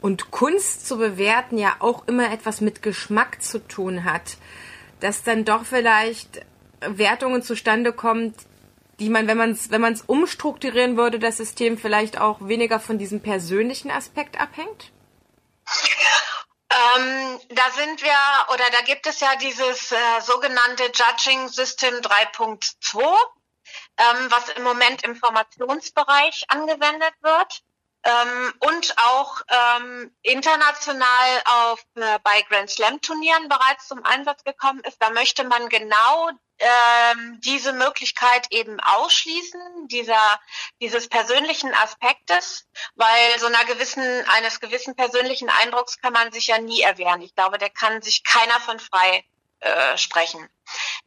[0.00, 4.36] und Kunst zu bewerten ja auch immer etwas mit Geschmack zu tun hat,
[5.00, 6.44] dass dann doch vielleicht
[6.80, 8.34] Wertungen zustande kommt,
[9.00, 12.98] die man, wenn man es wenn man's umstrukturieren würde, das System vielleicht auch weniger von
[12.98, 14.92] diesem persönlichen Aspekt abhängt?
[16.78, 18.16] Ähm, da sind wir,
[18.52, 25.02] oder da gibt es ja dieses äh, sogenannte Judging System 3.2, ähm, was im Moment
[25.02, 27.62] im Formationsbereich angewendet wird
[28.04, 34.80] ähm, und auch ähm, international auf äh, bei Grand Slam Turnieren bereits zum Einsatz gekommen
[34.84, 35.02] ist.
[35.02, 40.40] Da möchte man genau ähm, diese Möglichkeit eben ausschließen, dieser,
[40.80, 46.58] dieses persönlichen Aspektes, weil so einer gewissen, eines gewissen persönlichen Eindrucks kann man sich ja
[46.58, 47.22] nie erwehren.
[47.22, 49.24] Ich glaube, der kann sich keiner von frei
[49.60, 50.48] äh, sprechen.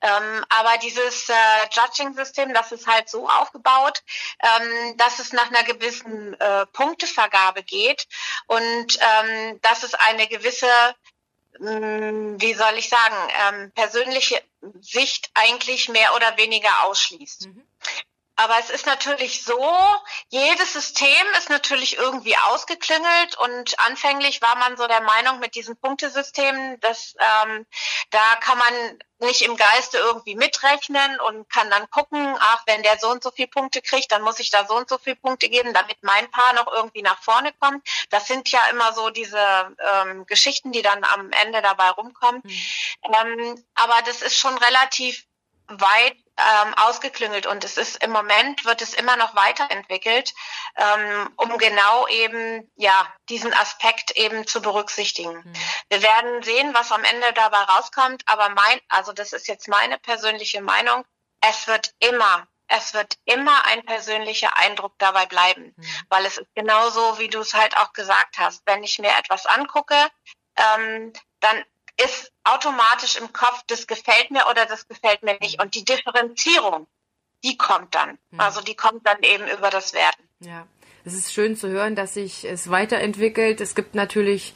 [0.02, 1.34] Ähm, aber dieses äh,
[1.72, 4.04] Judging-System, das ist halt so aufgebaut,
[4.42, 8.08] ähm, dass es nach einer gewissen äh, Punktevergabe geht
[8.48, 10.68] und ähm, dass es eine gewisse
[11.60, 13.16] wie soll ich sagen,
[13.50, 14.42] ähm, persönliche
[14.80, 17.48] Sicht eigentlich mehr oder weniger ausschließt.
[17.48, 17.68] Mhm.
[18.42, 19.64] Aber es ist natürlich so,
[20.30, 25.78] jedes System ist natürlich irgendwie ausgeklüngelt und anfänglich war man so der Meinung mit diesem
[25.78, 27.68] Punktesystem, dass ähm,
[28.10, 32.98] da kann man nicht im Geiste irgendwie mitrechnen und kann dann gucken, ach, wenn der
[32.98, 35.48] so und so viel Punkte kriegt, dann muss ich da so und so viel Punkte
[35.48, 37.88] geben, damit mein Paar noch irgendwie nach vorne kommt.
[38.10, 42.42] Das sind ja immer so diese ähm, Geschichten, die dann am Ende dabei rumkommen.
[42.44, 43.14] Mhm.
[43.14, 45.28] Ähm, aber das ist schon relativ
[45.80, 50.34] weit ähm, ausgeklüngelt und es ist im Moment wird es immer noch weiterentwickelt,
[50.76, 55.36] ähm, um genau eben ja diesen Aspekt eben zu berücksichtigen.
[55.36, 55.54] Mhm.
[55.90, 59.98] Wir werden sehen, was am Ende dabei rauskommt, aber mein, also das ist jetzt meine
[60.00, 61.06] persönliche Meinung,
[61.42, 65.86] es wird immer es wird immer ein persönlicher Eindruck dabei bleiben, mhm.
[66.08, 68.64] weil es ist genauso, wie du es halt auch gesagt hast.
[68.66, 70.10] Wenn ich mir etwas angucke,
[70.56, 71.66] ähm, dann
[72.06, 75.58] ist automatisch im Kopf, das gefällt mir oder das gefällt mir nicht.
[75.58, 75.66] Mhm.
[75.66, 76.88] Und die Differenzierung,
[77.44, 78.18] die kommt dann.
[78.32, 78.40] Mhm.
[78.40, 80.28] Also die kommt dann eben über das Werden.
[80.40, 80.68] Ja,
[81.06, 83.62] es ist schön zu hören, dass sich es weiterentwickelt.
[83.62, 84.54] Es gibt natürlich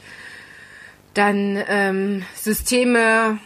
[1.14, 3.40] dann ähm, Systeme,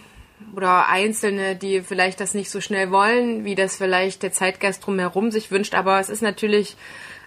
[0.54, 5.30] oder Einzelne, die vielleicht das nicht so schnell wollen, wie das vielleicht der Zeitgeist drumherum
[5.30, 5.74] sich wünscht.
[5.74, 6.76] Aber es ist natürlich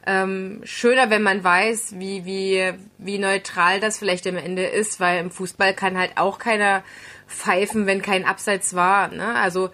[0.06, 5.20] ähm, schöner, wenn man weiß, wie, wie, wie neutral das vielleicht am Ende ist, weil
[5.20, 6.84] im Fußball kann halt auch keiner
[7.28, 9.08] pfeifen, wenn kein Abseits war.
[9.10, 9.36] Ne?
[9.36, 9.70] Also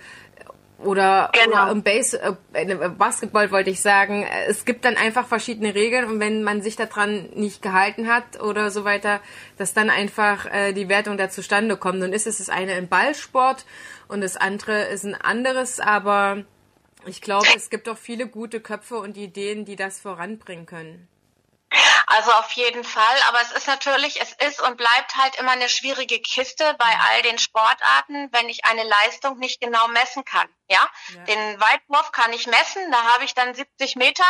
[0.83, 1.63] oder, genau.
[1.63, 2.21] oder im Base,
[2.53, 6.77] äh, Basketball wollte ich sagen, es gibt dann einfach verschiedene Regeln und wenn man sich
[6.77, 9.19] daran nicht gehalten hat oder so weiter,
[9.57, 12.01] dass dann einfach äh, die Wertung da zustande kommt.
[12.01, 13.65] Und ist es das eine im Ballsport
[14.07, 16.45] und das andere ist ein anderes, aber
[17.05, 21.07] ich glaube, es gibt auch viele gute Köpfe und Ideen, die das voranbringen können.
[22.07, 23.21] Also auf jeden Fall.
[23.27, 27.21] Aber es ist natürlich, es ist und bleibt halt immer eine schwierige Kiste bei all
[27.21, 30.49] den Sportarten, wenn ich eine Leistung nicht genau messen kann.
[30.67, 31.23] Ja, ja.
[31.23, 34.23] den Weitwurf kann ich messen, da habe ich dann 70 Meter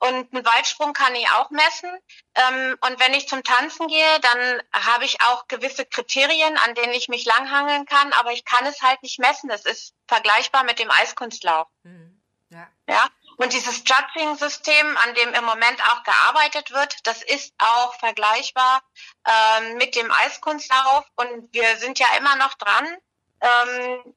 [0.00, 1.90] und einen Weitsprung kann ich auch messen.
[2.34, 6.92] Ähm, und wenn ich zum Tanzen gehe, dann habe ich auch gewisse Kriterien, an denen
[6.92, 9.48] ich mich langhangeln kann, aber ich kann es halt nicht messen.
[9.48, 11.68] Das ist vergleichbar mit dem Eiskunstlauf.
[11.82, 12.22] Mhm.
[12.50, 12.68] Ja.
[12.86, 13.08] ja.
[13.38, 18.82] Und dieses Judging-System, an dem im Moment auch gearbeitet wird, das ist auch vergleichbar
[19.24, 21.04] ähm, mit dem Eiskunstlauf.
[21.14, 22.96] Und wir sind ja immer noch dran,
[23.40, 24.14] ähm,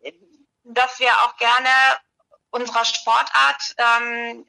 [0.63, 1.69] dass wir auch gerne
[2.49, 4.47] unserer Sportart ähm,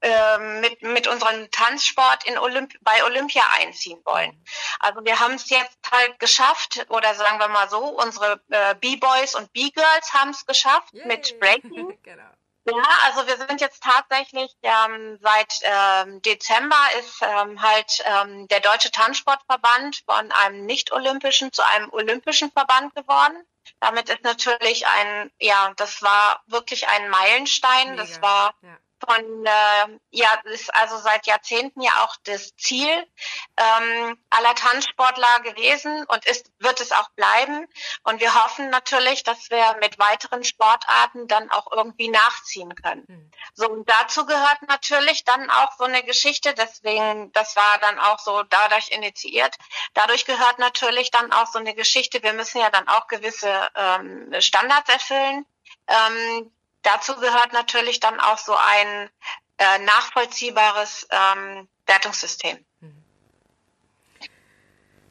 [0.00, 4.42] äh, mit, mit unserem Tanzsport in Olymp bei Olympia einziehen wollen.
[4.80, 9.34] Also wir haben es jetzt halt geschafft, oder sagen wir mal so, unsere äh, B-Boys
[9.34, 11.06] und B-Girls haben es geschafft Yay.
[11.06, 11.98] mit Breaking.
[12.02, 12.30] genau.
[12.66, 18.60] Ja, also wir sind jetzt tatsächlich ähm, seit ähm, Dezember ist ähm, halt ähm, der
[18.60, 23.36] Deutsche Tanzsportverband von einem nicht-olympischen zu einem olympischen Verband geworden.
[23.80, 27.90] Damit ist natürlich ein, ja, das war wirklich ein Meilenstein.
[27.90, 28.02] Mega.
[28.02, 33.06] Das war ja von, äh, ja, ist also seit Jahrzehnten ja auch das Ziel
[33.56, 37.66] ähm, aller Tanzsportler gewesen und ist, wird es auch bleiben.
[38.04, 43.04] Und wir hoffen natürlich, dass wir mit weiteren Sportarten dann auch irgendwie nachziehen können.
[43.06, 43.30] Mhm.
[43.54, 48.18] So, und dazu gehört natürlich dann auch so eine Geschichte, deswegen, das war dann auch
[48.18, 49.54] so dadurch initiiert.
[49.94, 54.32] Dadurch gehört natürlich dann auch so eine Geschichte, wir müssen ja dann auch gewisse ähm,
[54.40, 55.46] Standards erfüllen.
[55.88, 56.50] Ähm,
[56.86, 59.10] Dazu gehört natürlich dann auch so ein
[59.58, 62.64] äh, nachvollziehbares ähm, Wertungssystem.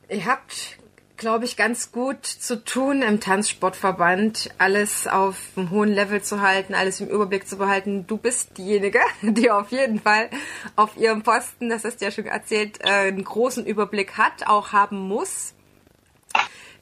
[0.07, 0.77] Ihr habt,
[1.17, 6.75] glaube ich, ganz gut zu tun im Tanzsportverband, alles auf einem hohen Level zu halten,
[6.75, 8.07] alles im Überblick zu behalten.
[8.07, 10.29] Du bist diejenige, die auf jeden Fall
[10.77, 14.71] auf ihrem Posten, das hast du ja schon erzählt, äh, einen großen Überblick hat, auch
[14.71, 15.54] haben muss.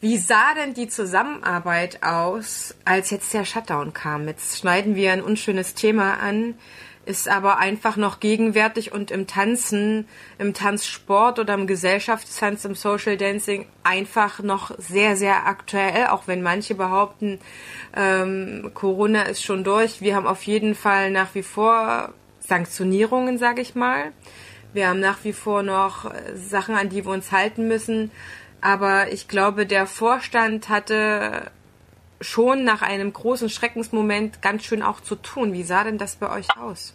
[0.03, 4.27] Wie sah denn die Zusammenarbeit aus, als jetzt der Shutdown kam?
[4.27, 6.55] Jetzt schneiden wir ein unschönes Thema an,
[7.05, 10.05] ist aber einfach noch gegenwärtig und im Tanzen,
[10.39, 16.41] im Tanzsport oder im Gesellschaftstanz, im Social Dancing einfach noch sehr, sehr aktuell, auch wenn
[16.41, 17.39] manche behaupten,
[17.95, 20.01] ähm, Corona ist schon durch.
[20.01, 24.11] Wir haben auf jeden Fall nach wie vor Sanktionierungen, sage ich mal.
[24.73, 28.11] Wir haben nach wie vor noch Sachen, an die wir uns halten müssen.
[28.63, 31.51] Aber ich glaube, der Vorstand hatte
[32.21, 35.51] schon nach einem großen Schreckensmoment ganz schön auch zu tun.
[35.51, 36.93] Wie sah denn das bei euch aus?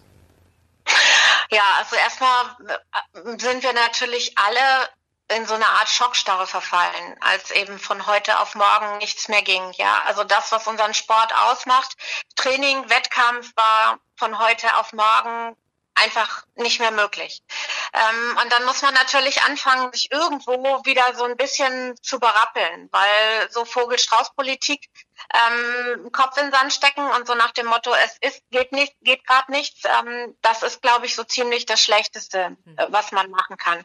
[1.51, 4.89] Ja, also erstmal äh, sind wir natürlich alle
[5.37, 9.63] in so eine Art Schockstarre verfallen, als eben von heute auf morgen nichts mehr ging.
[9.73, 11.97] Ja, also das, was unseren Sport ausmacht,
[12.37, 15.55] Training, Wettkampf war von heute auf morgen
[16.03, 17.43] einfach nicht mehr möglich.
[17.93, 22.89] Ähm, und dann muss man natürlich anfangen, sich irgendwo wieder so ein bisschen zu berappeln,
[22.91, 24.89] weil so Vogel-Strauß-Politik
[25.35, 28.95] ähm, Kopf in den Sand stecken und so nach dem Motto, es ist, geht nicht,
[29.03, 33.31] geht gerade nichts, ähm, das ist, glaube ich, so ziemlich das Schlechteste, äh, was man
[33.31, 33.85] machen kann.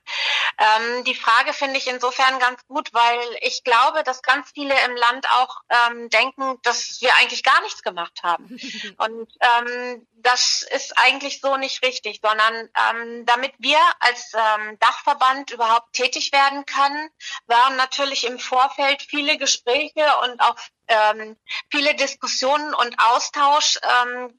[0.58, 4.96] Ähm, die Frage finde ich insofern ganz gut, weil ich glaube, dass ganz viele im
[4.96, 8.48] Land auch ähm, denken, dass wir eigentlich gar nichts gemacht haben.
[8.98, 15.52] Und ähm, das ist eigentlich so nicht richtig, sondern ähm, damit wir als ähm, Dachverband
[15.52, 17.10] überhaupt tätig werden können,
[17.48, 20.56] waren natürlich im Vorfeld viele Gespräche und auch
[20.88, 21.36] ähm,
[21.70, 24.34] viele Diskussionen und Austausch, ähm,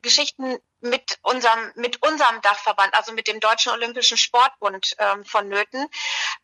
[0.85, 5.81] mit unserem, mit unserem Dachverband, also mit dem Deutschen Olympischen Sportbund ähm, vonnöten,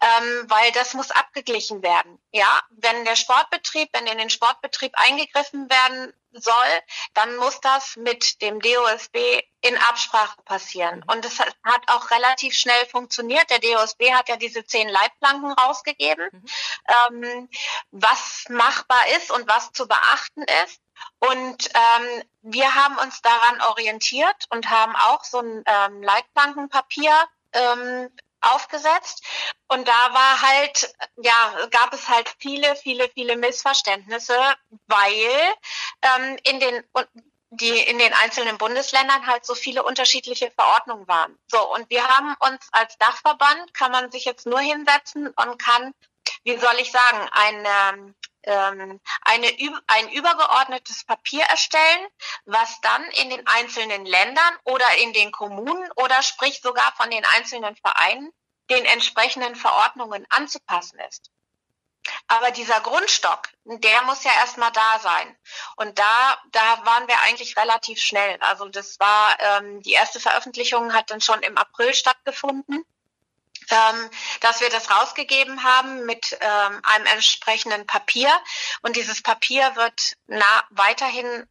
[0.00, 2.18] ähm, weil das muss abgeglichen werden.
[2.32, 6.80] Ja, wenn der Sportbetrieb, wenn in den Sportbetrieb eingegriffen werden soll,
[7.14, 11.04] dann muss das mit dem DOSB in Absprache passieren.
[11.06, 13.50] Und es hat auch relativ schnell funktioniert.
[13.50, 17.24] Der DOSB hat ja diese zehn Leitplanken rausgegeben, mhm.
[17.24, 17.48] ähm,
[17.90, 20.80] was machbar ist und was zu beachten ist.
[21.18, 27.12] Und ähm, wir haben uns daran orientiert und haben auch so ein ähm, Leitplankenpapier
[27.52, 29.24] ähm, aufgesetzt.
[29.68, 34.38] Und da war halt, ja, gab es halt viele, viele, viele Missverständnisse,
[34.86, 35.54] weil
[36.02, 36.84] ähm, in den
[37.50, 41.36] die in den einzelnen Bundesländern halt so viele unterschiedliche Verordnungen waren.
[41.48, 45.92] So, und wir haben uns als Dachverband, kann man sich jetzt nur hinsetzen und kann,
[46.44, 48.14] wie soll ich sagen, eine,
[48.44, 49.46] ähm, eine,
[49.86, 52.06] ein übergeordnetes Papier erstellen,
[52.44, 57.24] was dann in den einzelnen Ländern oder in den Kommunen oder sprich sogar von den
[57.24, 58.32] einzelnen Vereinen
[58.70, 61.30] den entsprechenden Verordnungen anzupassen ist.
[62.28, 65.36] Aber dieser Grundstock, der muss ja erstmal da sein.
[65.76, 68.38] Und da, da waren wir eigentlich relativ schnell.
[68.40, 72.84] Also das war, ähm, die erste Veröffentlichung hat dann schon im April stattgefunden
[73.70, 74.10] ähm,
[74.40, 78.30] dass wir das rausgegeben haben mit ähm, einem entsprechenden Papier.
[78.82, 81.46] Und dieses Papier wird na, weiterhin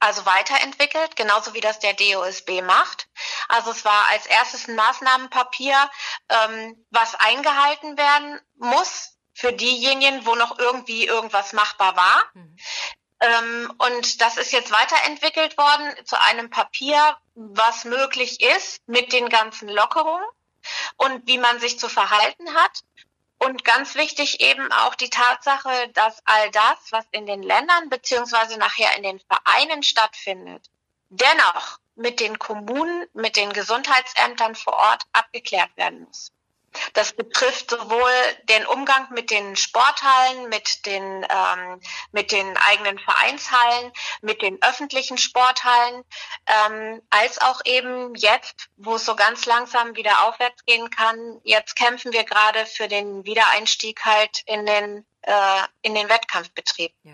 [0.00, 3.06] also weiterentwickelt, genauso wie das der DOSB macht.
[3.48, 5.76] Also es war als erstes ein Maßnahmenpapier,
[6.30, 12.22] ähm, was eingehalten werden muss für diejenigen, wo noch irgendwie irgendwas machbar war.
[12.32, 12.56] Mhm.
[13.20, 19.28] Ähm, und das ist jetzt weiterentwickelt worden zu einem Papier, was möglich ist mit den
[19.28, 20.24] ganzen Lockerungen
[20.96, 22.82] und wie man sich zu verhalten hat.
[23.38, 28.58] Und ganz wichtig eben auch die Tatsache, dass all das, was in den Ländern beziehungsweise
[28.58, 30.68] nachher in den Vereinen stattfindet,
[31.08, 36.32] dennoch mit den Kommunen, mit den Gesundheitsämtern vor Ort abgeklärt werden muss.
[36.94, 38.12] Das betrifft sowohl
[38.44, 41.80] den Umgang mit den Sporthallen, mit den, ähm,
[42.12, 43.92] mit den eigenen Vereinshallen,
[44.22, 46.04] mit den öffentlichen Sporthallen,
[46.46, 51.40] ähm, als auch eben jetzt, wo es so ganz langsam wieder aufwärts gehen kann.
[51.44, 56.92] Jetzt kämpfen wir gerade für den Wiedereinstieg halt in den äh, in den Wettkampfbetrieb.
[57.02, 57.12] Ja.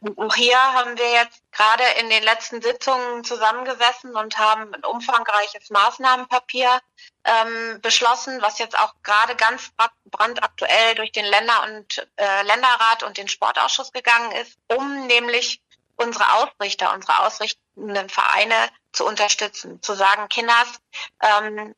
[0.00, 4.84] Und auch hier haben wir jetzt gerade in den letzten Sitzungen zusammengesessen und haben ein
[4.84, 6.80] umfangreiches Maßnahmenpapier
[7.24, 9.70] ähm, beschlossen, was jetzt auch gerade ganz
[10.04, 15.60] brandaktuell durch den Länder- und äh, Länderrat und den Sportausschuss gegangen ist, um nämlich
[15.96, 18.54] unsere Ausrichter, unsere ausrichtenden Vereine
[18.92, 20.80] zu unterstützen, zu sagen, Kinders,
[21.20, 21.74] ähm,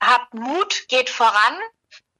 [0.00, 1.58] habt Mut, geht voran,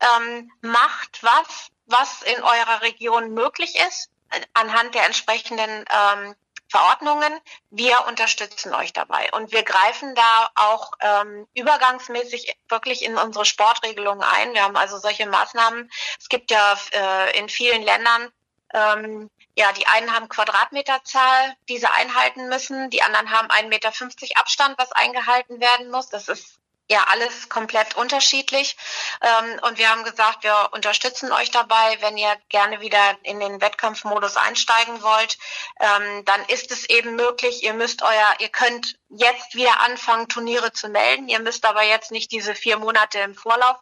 [0.00, 4.10] ähm, macht was, was in eurer Region möglich ist,
[4.54, 6.34] anhand der entsprechenden ähm,
[6.68, 7.32] Verordnungen.
[7.70, 14.22] Wir unterstützen euch dabei und wir greifen da auch ähm, übergangsmäßig wirklich in unsere Sportregelungen
[14.22, 14.54] ein.
[14.54, 15.90] Wir haben also solche Maßnahmen.
[16.18, 18.32] Es gibt ja äh, in vielen Ländern
[18.72, 23.92] ähm, ja, die einen haben Quadratmeterzahl, die sie einhalten müssen, die anderen haben 1,50 Meter
[24.34, 26.08] Abstand, was eingehalten werden muss.
[26.08, 26.58] Das ist
[26.90, 28.76] ja alles komplett unterschiedlich.
[29.22, 33.60] Ähm, und wir haben gesagt, wir unterstützen euch dabei, wenn ihr gerne wieder in den
[33.60, 35.38] Wettkampfmodus einsteigen wollt,
[35.80, 37.62] ähm, dann ist es eben möglich.
[37.62, 41.28] Ihr müsst euer, ihr könnt jetzt wieder anfangen, Turniere zu melden.
[41.28, 43.76] Ihr müsst aber jetzt nicht diese vier Monate im Vorlauf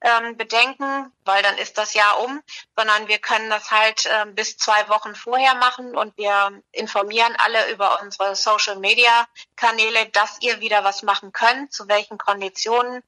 [0.00, 2.42] ähm, bedenken, weil dann ist das Jahr um,
[2.76, 7.70] sondern wir können das halt äh, bis zwei Wochen vorher machen und wir informieren alle
[7.70, 9.26] über unsere Social Media
[9.56, 13.02] Kanäle, dass ihr wieder was machen könnt, zu welchen Konditionen.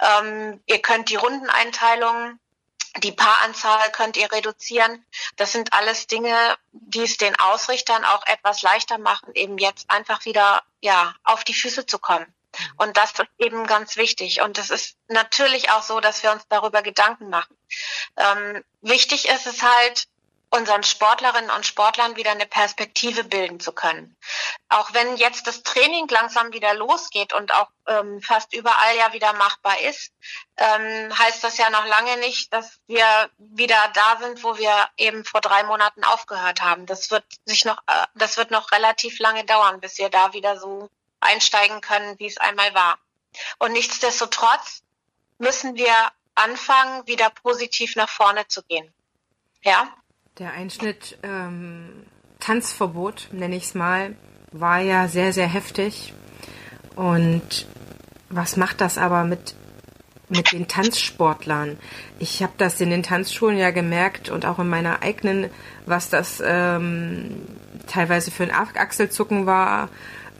[0.00, 2.38] Ähm, ihr könnt die Rundeneinteilung
[2.98, 5.04] die Paaranzahl könnt ihr reduzieren.
[5.36, 6.36] Das sind alles Dinge,
[6.72, 11.54] die es den Ausrichtern auch etwas leichter machen, eben jetzt einfach wieder ja auf die
[11.54, 12.26] Füße zu kommen.
[12.76, 14.40] Und das ist eben ganz wichtig.
[14.42, 17.56] Und es ist natürlich auch so, dass wir uns darüber Gedanken machen.
[18.16, 20.06] Ähm, wichtig ist es halt,
[20.52, 24.16] unseren Sportlerinnen und Sportlern wieder eine Perspektive bilden zu können.
[24.68, 29.32] Auch wenn jetzt das Training langsam wieder losgeht und auch ähm, fast überall ja wieder
[29.32, 30.12] machbar ist,
[30.58, 33.06] ähm, heißt das ja noch lange nicht, dass wir
[33.38, 36.84] wieder da sind, wo wir eben vor drei Monaten aufgehört haben.
[36.84, 40.58] Das wird sich noch, äh, das wird noch relativ lange dauern, bis wir da wieder
[40.58, 40.90] so
[41.22, 42.98] einsteigen können, wie es einmal war.
[43.58, 44.82] Und nichtsdestotrotz
[45.38, 45.94] müssen wir
[46.34, 48.92] anfangen, wieder positiv nach vorne zu gehen.
[49.62, 49.88] Ja?
[50.38, 52.06] Der Einschnitt ähm,
[52.40, 54.16] Tanzverbot, nenne ich es mal,
[54.50, 56.14] war ja sehr, sehr heftig.
[56.96, 57.66] Und
[58.28, 59.54] was macht das aber mit,
[60.28, 61.78] mit den Tanzsportlern?
[62.18, 65.50] Ich habe das in den Tanzschulen ja gemerkt und auch in meiner eigenen,
[65.86, 67.46] was das ähm,
[67.86, 69.88] teilweise für ein Achselzucken war,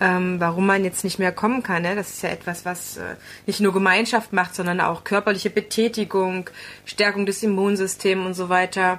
[0.02, 1.82] ähm, warum man jetzt nicht mehr kommen kann.
[1.82, 1.94] Ne?
[1.94, 3.14] Das ist ja etwas, was äh,
[3.46, 6.50] nicht nur Gemeinschaft macht, sondern auch körperliche Betätigung,
[6.84, 8.98] Stärkung des Immunsystems und so weiter.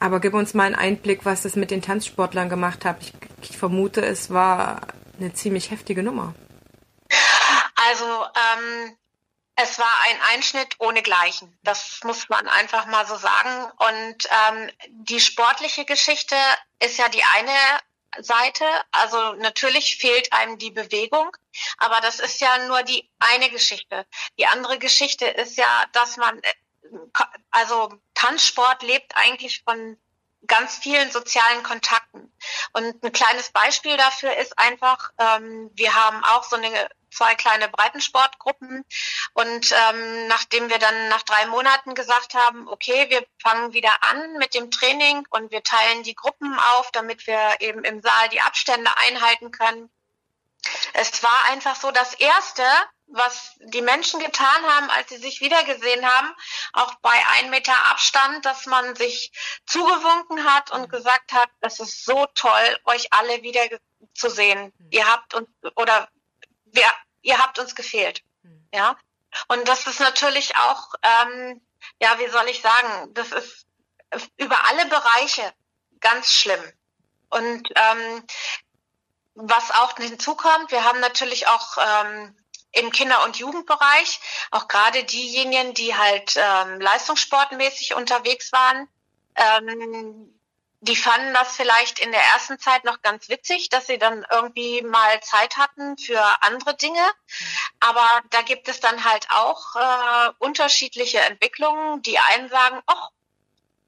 [0.00, 2.96] Aber gib uns mal einen Einblick, was das mit den Tanzsportlern gemacht hat.
[3.02, 3.12] Ich,
[3.42, 4.80] ich vermute, es war
[5.20, 6.34] eine ziemlich heftige Nummer.
[7.90, 8.96] Also ähm,
[9.56, 11.58] es war ein Einschnitt ohne Gleichen.
[11.62, 13.70] Das muss man einfach mal so sagen.
[13.76, 16.36] Und ähm, die sportliche Geschichte
[16.80, 17.52] ist ja die eine
[18.20, 18.64] Seite.
[18.92, 21.36] Also natürlich fehlt einem die Bewegung,
[21.78, 24.06] aber das ist ja nur die eine Geschichte.
[24.38, 26.52] Die andere Geschichte ist ja, dass man, äh,
[27.50, 29.98] also Tanzsport lebt eigentlich von
[30.46, 32.32] ganz vielen sozialen Kontakten.
[32.72, 37.68] Und ein kleines Beispiel dafür ist einfach, ähm, wir haben auch so eine zwei kleine
[37.68, 38.84] Breitensportgruppen.
[39.32, 44.38] Und ähm, nachdem wir dann nach drei Monaten gesagt haben, okay, wir fangen wieder an
[44.38, 48.40] mit dem Training und wir teilen die Gruppen auf, damit wir eben im Saal die
[48.40, 49.90] Abstände einhalten können.
[50.94, 52.62] Es war einfach so das Erste,
[53.06, 56.34] was die Menschen getan haben, als sie sich wiedergesehen haben,
[56.72, 59.32] auch bei ein Meter Abstand, dass man sich
[59.66, 63.62] zugewunken hat und gesagt hat, es ist so toll, euch alle wieder
[64.14, 64.72] zu sehen.
[64.90, 66.08] Ihr habt uns oder
[66.74, 66.86] wir,
[67.22, 68.22] ihr habt uns gefehlt.
[68.42, 68.68] Hm.
[68.72, 68.96] Ja.
[69.48, 71.60] Und das ist natürlich auch, ähm,
[72.00, 73.66] ja, wie soll ich sagen, das ist
[74.36, 75.52] über alle Bereiche
[76.00, 76.62] ganz schlimm.
[77.30, 78.24] Und ähm,
[79.34, 82.36] was auch hinzukommt, wir haben natürlich auch ähm,
[82.72, 84.20] im Kinder- und Jugendbereich
[84.50, 88.88] auch gerade diejenigen, die halt ähm, leistungssportmäßig unterwegs waren,
[89.36, 90.33] ähm,
[90.84, 94.82] die fanden das vielleicht in der ersten Zeit noch ganz witzig, dass sie dann irgendwie
[94.82, 97.00] mal Zeit hatten für andere Dinge.
[97.80, 102.02] Aber da gibt es dann halt auch äh, unterschiedliche Entwicklungen.
[102.02, 103.10] Die einen sagen, ach,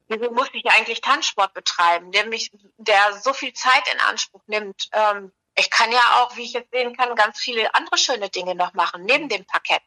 [0.08, 4.88] wieso muss ich eigentlich Tanzsport betreiben, der mich, der so viel Zeit in Anspruch nimmt.
[4.92, 8.54] Ähm, ich kann ja auch, wie ich jetzt sehen kann, ganz viele andere schöne Dinge
[8.54, 9.82] noch machen, neben dem Parkett.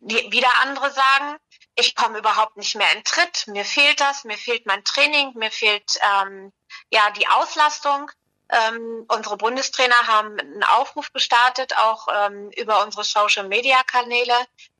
[0.00, 1.36] Die, wieder andere sagen,
[1.74, 5.50] ich komme überhaupt nicht mehr in Tritt, mir fehlt das, mir fehlt mein Training, mir
[5.50, 6.52] fehlt ähm,
[6.90, 8.10] ja die Auslastung.
[8.48, 14.34] Ähm, unsere Bundestrainer haben einen Aufruf gestartet, auch ähm, über unsere Social-Media-Kanäle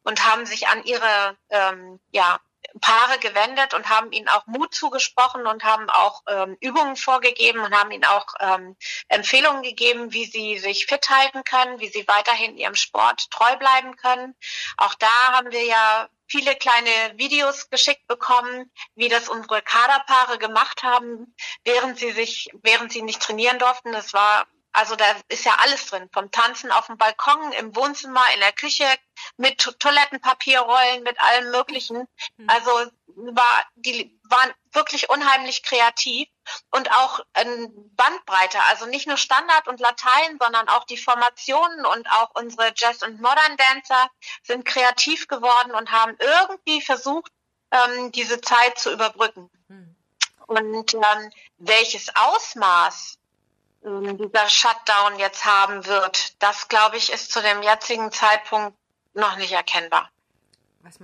[0.05, 2.39] und haben sich an ihre ähm, ja,
[2.81, 7.75] Paare gewendet und haben ihnen auch Mut zugesprochen und haben auch ähm, Übungen vorgegeben und
[7.75, 8.77] haben ihnen auch ähm,
[9.09, 13.97] Empfehlungen gegeben, wie sie sich fit halten können, wie sie weiterhin ihrem Sport treu bleiben
[13.97, 14.35] können.
[14.77, 20.83] Auch da haben wir ja viele kleine Videos geschickt bekommen, wie das unsere Kaderpaare gemacht
[20.83, 23.93] haben, während sie sich, während sie nicht trainieren durften.
[23.93, 24.47] Das war
[24.77, 28.53] also da ist ja alles drin, vom Tanzen auf dem Balkon, im Wohnzimmer, in der
[28.53, 28.85] Küche,
[29.39, 32.07] mit Toilettenpapierrollen, mit allem Möglichen.
[32.37, 32.49] Mhm.
[32.51, 32.71] Also
[33.17, 36.29] war die waren wirklich unheimlich kreativ
[36.73, 42.11] und auch in Bandbreite, also nicht nur Standard und Latein, sondern auch die Formationen und
[42.11, 44.11] auch unsere Jazz- und Modern Dancer
[44.43, 47.33] sind kreativ geworden und haben irgendwie versucht,
[47.71, 49.51] ähm, diese Zeit zu überbrücken.
[49.69, 49.97] Mhm.
[50.47, 53.19] Und ähm, welches Ausmaß
[53.87, 58.77] ähm, dieser Shutdown jetzt haben wird, das glaube ich ist zu dem jetzigen Zeitpunkt
[59.15, 60.11] noch nicht erkennbar.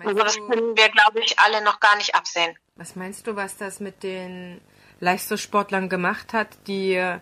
[0.01, 2.57] also das du, können wir, glaube ich, alle noch gar nicht absehen.
[2.77, 4.61] Was meinst du, was das mit den
[5.01, 7.19] Leistungssportlern gemacht hat, die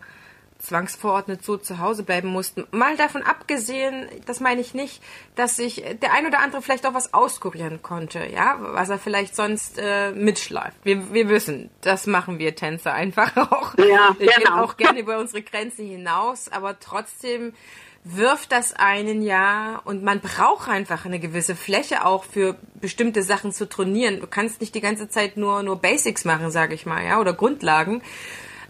[0.60, 2.66] zwangsverordnet so zu Hause bleiben mussten.
[2.70, 5.02] Mal davon abgesehen, das meine ich nicht,
[5.34, 9.34] dass sich der ein oder andere vielleicht auch was auskurieren konnte, ja, was er vielleicht
[9.34, 10.76] sonst äh, mitschleift.
[10.84, 13.76] Wir, wir wissen, das machen wir Tänzer einfach auch.
[13.78, 14.36] Ja, wir genau.
[14.36, 17.54] gehen auch gerne über unsere Grenze hinaus, aber trotzdem
[18.02, 23.52] wirft das einen ja und man braucht einfach eine gewisse Fläche auch für bestimmte Sachen
[23.52, 24.20] zu trainieren.
[24.20, 27.34] Du kannst nicht die ganze Zeit nur nur Basics machen, sage ich mal, ja, oder
[27.34, 28.02] Grundlagen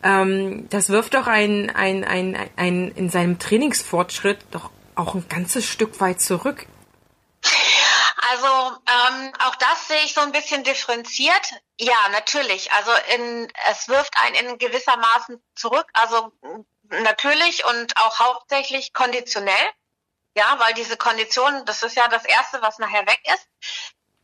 [0.03, 5.67] ähm, das wirft doch ein, ein, ein, ein in seinem Trainingsfortschritt doch auch ein ganzes
[5.67, 6.67] Stück weit zurück.
[8.31, 11.55] Also ähm, auch das sehe ich so ein bisschen differenziert.
[11.79, 12.71] Ja, natürlich.
[12.73, 15.87] Also in, es wirft einen in gewissermaßen zurück.
[15.95, 16.33] Also
[16.85, 19.71] natürlich und auch hauptsächlich konditionell.
[20.37, 23.49] Ja, weil diese Kondition, das ist ja das Erste, was nachher weg ist.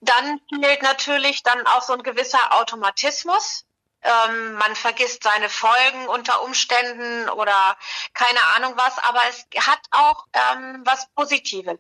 [0.01, 3.65] Dann fehlt natürlich dann auch so ein gewisser Automatismus.
[4.03, 7.77] Ähm, man vergisst seine Folgen unter Umständen oder
[8.15, 11.79] keine Ahnung was, aber es hat auch ähm, was Positives.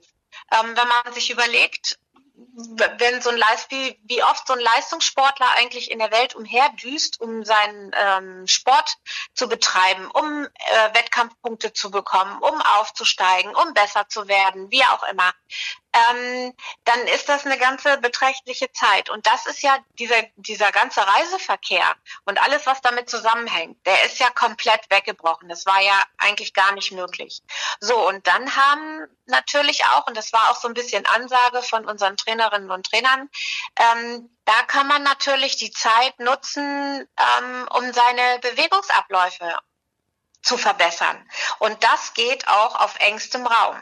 [0.52, 1.98] Ähm, wenn man sich überlegt,
[2.98, 7.20] wenn so ein Leist, wie, wie oft so ein Leistungssportler eigentlich in der Welt umherdüst,
[7.20, 8.96] um seinen ähm, Sport
[9.34, 15.02] zu betreiben, um äh, Wettkampfpunkte zu bekommen, um aufzusteigen, um besser zu werden, wie auch
[15.04, 15.32] immer.
[15.96, 16.52] Ähm,
[16.84, 19.10] dann ist das eine ganze beträchtliche Zeit.
[19.10, 21.94] Und das ist ja dieser, dieser ganze Reiseverkehr
[22.24, 25.48] und alles, was damit zusammenhängt, der ist ja komplett weggebrochen.
[25.48, 27.42] Das war ja eigentlich gar nicht möglich.
[27.80, 31.86] So, und dann haben natürlich auch, und das war auch so ein bisschen Ansage von
[31.86, 33.30] unseren Trainerinnen und Trainern,
[33.78, 39.58] ähm, da kann man natürlich die Zeit nutzen, ähm, um seine Bewegungsabläufe
[40.42, 41.28] zu verbessern.
[41.58, 43.76] Und das geht auch auf engstem Raum.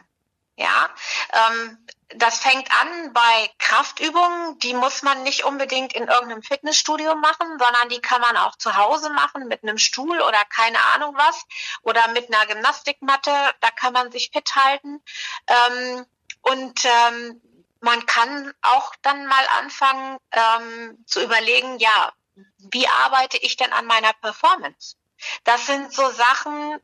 [0.56, 0.88] Ja,
[1.32, 1.78] ähm,
[2.16, 7.88] das fängt an bei Kraftübungen, die muss man nicht unbedingt in irgendeinem Fitnessstudio machen, sondern
[7.88, 11.44] die kann man auch zu Hause machen mit einem Stuhl oder keine Ahnung was
[11.82, 15.02] oder mit einer Gymnastikmatte, da kann man sich fit halten.
[15.48, 16.06] Ähm,
[16.42, 17.40] und ähm,
[17.80, 22.12] man kann auch dann mal anfangen ähm, zu überlegen, ja,
[22.58, 24.96] wie arbeite ich denn an meiner Performance?
[25.42, 26.80] Das sind so Sachen,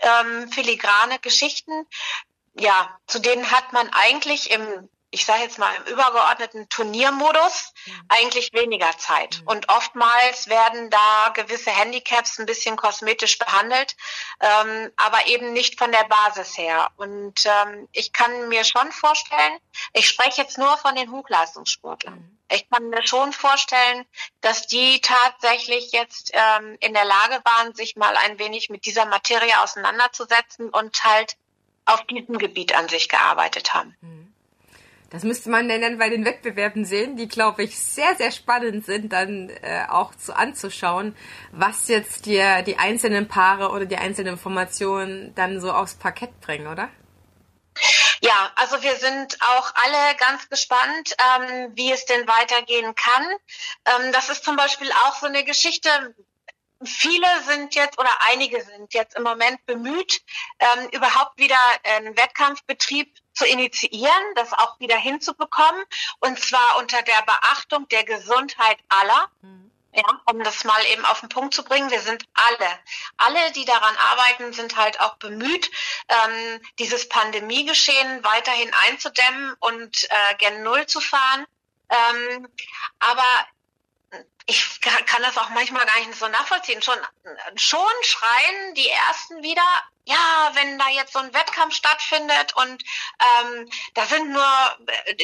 [0.00, 1.86] ähm, filigrane Geschichten,
[2.54, 7.92] ja, zu denen hat man eigentlich im, ich sage jetzt mal, im übergeordneten Turniermodus mhm.
[8.08, 9.40] eigentlich weniger Zeit.
[9.40, 9.48] Mhm.
[9.48, 13.96] Und oftmals werden da gewisse Handicaps ein bisschen kosmetisch behandelt,
[14.40, 16.90] ähm, aber eben nicht von der Basis her.
[16.96, 19.58] Und ähm, ich kann mir schon vorstellen,
[19.92, 22.14] ich spreche jetzt nur von den Hochleistungssportlern.
[22.14, 22.38] Mhm.
[22.50, 24.06] Ich kann mir schon vorstellen,
[24.40, 29.06] dass die tatsächlich jetzt ähm, in der Lage waren, sich mal ein wenig mit dieser
[29.06, 31.36] Materie auseinanderzusetzen und halt
[31.86, 33.96] auf diesem Gebiet an sich gearbeitet haben.
[34.00, 34.34] Mhm.
[35.14, 39.12] Das müsste man dann bei den Wettbewerben sehen, die, glaube ich, sehr, sehr spannend sind,
[39.12, 41.16] dann äh, auch zu anzuschauen,
[41.52, 46.66] was jetzt dir die einzelnen Paare oder die einzelnen Formationen dann so aufs Parkett bringen,
[46.66, 46.88] oder?
[48.22, 53.26] Ja, also wir sind auch alle ganz gespannt, ähm, wie es denn weitergehen kann.
[53.84, 55.90] Ähm, das ist zum Beispiel auch so eine Geschichte,
[56.86, 60.22] viele sind jetzt oder einige sind jetzt im Moment bemüht,
[60.58, 65.84] ähm, überhaupt wieder einen Wettkampfbetrieb zu initiieren, das auch wieder hinzubekommen
[66.20, 69.30] und zwar unter der Beachtung der Gesundheit aller.
[69.42, 69.70] Mhm.
[69.96, 72.78] Ja, um das mal eben auf den Punkt zu bringen, wir sind alle,
[73.16, 75.70] alle, die daran arbeiten, sind halt auch bemüht,
[76.08, 81.46] ähm, dieses Pandemiegeschehen weiterhin einzudämmen und äh, gen Null zu fahren.
[81.90, 82.48] Ähm,
[82.98, 83.46] aber
[84.46, 86.82] ich kann das auch manchmal gar nicht so nachvollziehen.
[86.82, 86.98] Schon,
[87.56, 89.62] schon schreien die ersten wieder,
[90.04, 92.84] ja, wenn da jetzt so ein Wettkampf stattfindet und
[93.42, 94.78] ähm, da sind nur,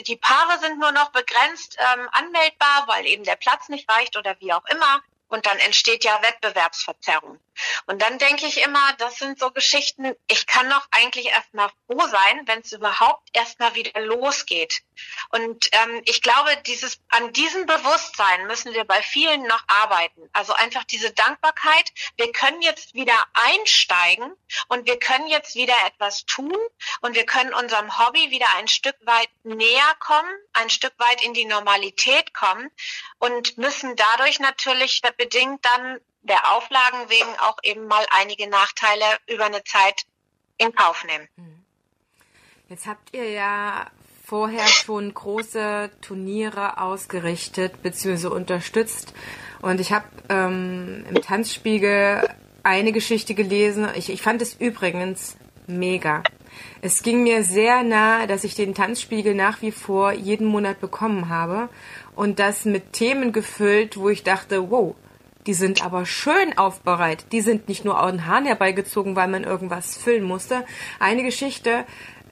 [0.07, 4.37] die Paare sind nur noch begrenzt ähm, anmeldbar, weil eben der Platz nicht reicht oder
[4.41, 5.03] wie auch immer.
[5.31, 7.39] Und dann entsteht ja Wettbewerbsverzerrung.
[7.87, 12.07] Und dann denke ich immer, das sind so Geschichten, ich kann doch eigentlich erstmal froh
[12.09, 14.83] sein, wenn es überhaupt erstmal wieder losgeht.
[15.31, 20.29] Und ähm, ich glaube, dieses, an diesem Bewusstsein müssen wir bei vielen noch arbeiten.
[20.33, 24.33] Also einfach diese Dankbarkeit, wir können jetzt wieder einsteigen
[24.69, 26.57] und wir können jetzt wieder etwas tun
[27.01, 31.35] und wir können unserem Hobby wieder ein Stück weit näher kommen, ein Stück weit in
[31.35, 32.71] die Normalität kommen
[33.19, 39.45] und müssen dadurch natürlich bedingt dann der Auflagen wegen auch eben mal einige Nachteile über
[39.45, 40.07] eine Zeit
[40.57, 41.29] in Kauf nehmen.
[41.37, 41.65] Mhm.
[42.69, 43.87] Jetzt habt ihr ja
[44.25, 48.29] vorher schon große Turniere ausgerichtet bzw.
[48.29, 49.13] unterstützt.
[49.61, 52.29] Und ich habe ähm, im Tanzspiegel
[52.63, 53.89] eine Geschichte gelesen.
[53.97, 56.23] Ich, ich fand es übrigens mega.
[56.81, 61.29] Es ging mir sehr nah, dass ich den Tanzspiegel nach wie vor jeden Monat bekommen
[61.29, 61.69] habe
[62.15, 64.95] und das mit Themen gefüllt, wo ich dachte, wow,
[65.51, 67.33] die sind aber schön aufbereitet.
[67.33, 70.65] Die sind nicht nur an den Haaren herbeigezogen, weil man irgendwas füllen musste.
[71.01, 71.87] Eine Geschichte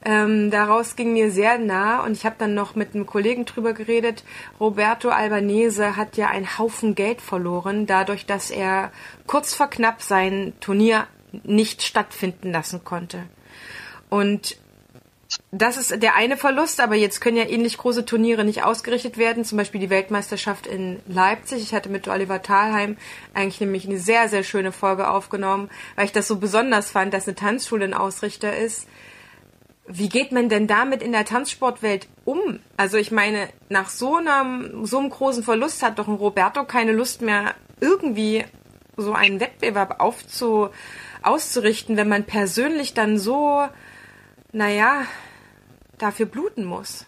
[0.05, 3.73] ähm, daraus ging mir sehr nah und ich habe dann noch mit einem Kollegen drüber
[3.73, 4.23] geredet.
[4.57, 8.89] Roberto Albanese hat ja einen Haufen Geld verloren, dadurch, dass er
[9.27, 11.05] kurz vor knapp sein Turnier
[11.43, 13.23] nicht stattfinden lassen konnte.
[14.07, 14.55] Und
[15.51, 19.43] das ist der eine Verlust, aber jetzt können ja ähnlich große Turniere nicht ausgerichtet werden,
[19.43, 21.63] zum Beispiel die Weltmeisterschaft in Leipzig.
[21.63, 22.97] Ich hatte mit Oliver Thalheim
[23.33, 27.27] eigentlich nämlich eine sehr, sehr schöne Folge aufgenommen, weil ich das so besonders fand, dass
[27.27, 28.87] eine Tanzschule ein Ausrichter ist.
[29.87, 32.59] Wie geht man denn damit in der Tanzsportwelt um?
[32.77, 36.91] Also ich meine, nach so einem, so einem großen Verlust hat doch ein Roberto keine
[36.91, 38.45] Lust mehr, irgendwie
[38.97, 40.69] so einen Wettbewerb aufzu,
[41.23, 43.67] auszurichten, wenn man persönlich dann so
[44.51, 45.03] naja,
[46.01, 47.05] dafür bluten muss.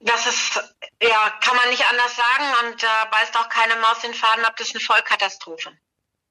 [0.00, 0.60] Das ist,
[1.00, 4.44] ja, kann man nicht anders sagen und da äh, beißt auch keine Maus den Faden
[4.44, 5.72] ab, das ist eine Vollkatastrophe.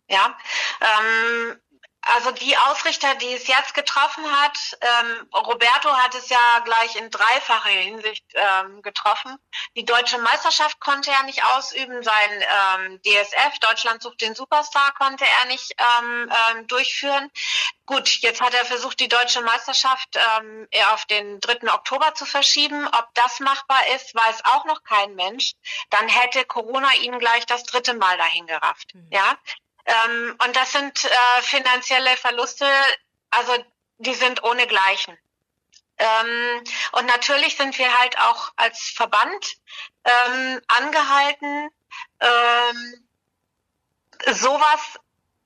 [0.09, 0.37] Ja,
[0.81, 1.61] ähm,
[2.03, 7.09] also die Ausrichter, die es jetzt getroffen hat, ähm, Roberto hat es ja gleich in
[7.11, 9.37] dreifacher Hinsicht ähm, getroffen.
[9.75, 12.43] Die deutsche Meisterschaft konnte er nicht ausüben, sein
[12.79, 17.29] ähm, DSF, Deutschland sucht den Superstar, konnte er nicht ähm, ähm, durchführen.
[17.85, 21.71] Gut, jetzt hat er versucht, die deutsche Meisterschaft ähm, auf den 3.
[21.71, 22.87] Oktober zu verschieben.
[22.87, 25.53] Ob das machbar ist, weiß auch noch kein Mensch.
[25.89, 28.95] Dann hätte Corona ihn gleich das dritte Mal dahin gerafft.
[28.95, 29.07] Mhm.
[29.11, 29.37] Ja,
[29.85, 32.67] ähm, und das sind äh, finanzielle Verluste,
[33.29, 33.53] also
[33.97, 35.17] die sind ohne Gleichen.
[35.97, 36.63] Ähm,
[36.93, 39.57] und natürlich sind wir halt auch als Verband
[40.03, 41.69] ähm, angehalten,
[42.19, 43.07] ähm,
[44.33, 44.99] sowas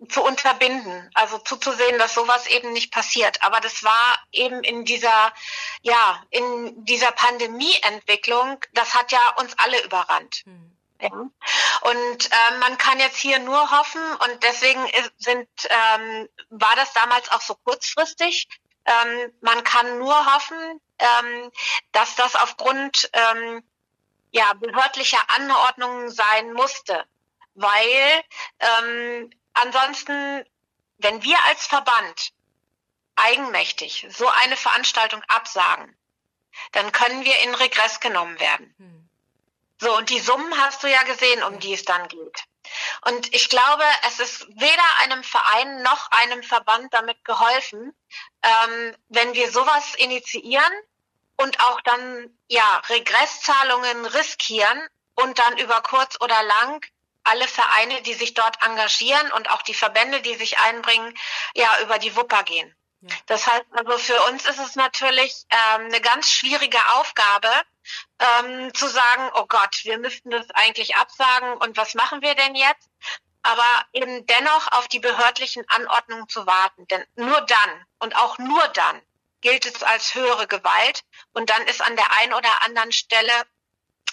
[0.10, 3.42] zu unterbinden, also zuzusehen, dass sowas eben nicht passiert.
[3.44, 5.34] Aber das war eben in dieser,
[5.82, 10.44] ja, in dieser Pandemieentwicklung, das hat ja uns alle überrannt.
[10.46, 10.75] Hm.
[11.02, 11.10] Ja.
[11.10, 14.86] Und äh, man kann jetzt hier nur hoffen und deswegen
[15.18, 18.48] sind, ähm, war das damals auch so kurzfristig.
[18.86, 21.52] Ähm, man kann nur hoffen, ähm,
[21.91, 23.64] dass das aufgrund ähm,
[24.32, 27.06] ja, behördlicher Anordnungen sein musste,
[27.54, 28.24] weil
[28.60, 30.46] ähm, ansonsten,
[30.98, 32.34] wenn wir als Verband
[33.16, 35.98] eigenmächtig so eine Veranstaltung absagen,
[36.72, 38.74] dann können wir in Regress genommen werden.
[38.78, 39.05] Hm.
[39.80, 42.44] So, und die Summen hast du ja gesehen, um die es dann geht.
[43.02, 47.96] Und ich glaube, es ist weder einem Verein noch einem Verband damit geholfen,
[48.42, 50.74] ähm, wenn wir sowas initiieren
[51.38, 56.86] und auch dann ja Regresszahlungen riskieren und dann über kurz oder lang
[57.24, 61.14] alle Vereine, die sich dort engagieren und auch die Verbände, die sich einbringen,
[61.56, 62.74] ja über die Wupper gehen.
[63.28, 67.49] Das heißt also für uns ist es natürlich ähm, eine ganz schwierige Aufgabe,
[68.20, 72.56] ähm, zu sagen, oh Gott, wir müssten das eigentlich absagen und was machen wir denn
[72.56, 72.89] jetzt?
[73.43, 76.88] Aber eben dennoch auf die behördlichen Anordnungen zu warten.
[76.88, 79.01] Denn nur dann und auch nur dann
[79.41, 81.03] gilt es als höhere Gewalt
[81.34, 83.32] und dann ist an der einen oder anderen Stelle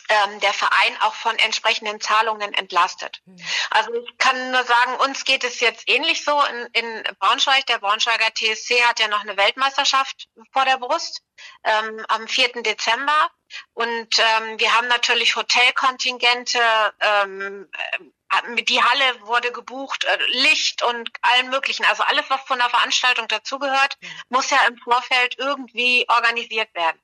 [0.08, 3.20] ähm, der Verein auch von entsprechenden Zahlungen entlastet.
[3.24, 3.36] Mhm.
[3.70, 7.66] Also ich kann nur sagen, uns geht es jetzt ähnlich so in, in Braunschweig.
[7.66, 11.22] Der Braunschweiger TSC hat ja noch eine Weltmeisterschaft vor der Brust
[11.64, 12.62] ähm, am 4.
[12.62, 13.30] Dezember.
[13.74, 16.58] Und ähm, wir haben natürlich Hotelkontingente,
[17.00, 21.84] ähm, äh, die Halle wurde gebucht, äh, Licht und allen möglichen.
[21.84, 24.08] Also alles, was von der Veranstaltung dazugehört, mhm.
[24.30, 26.98] muss ja im Vorfeld irgendwie organisiert werden.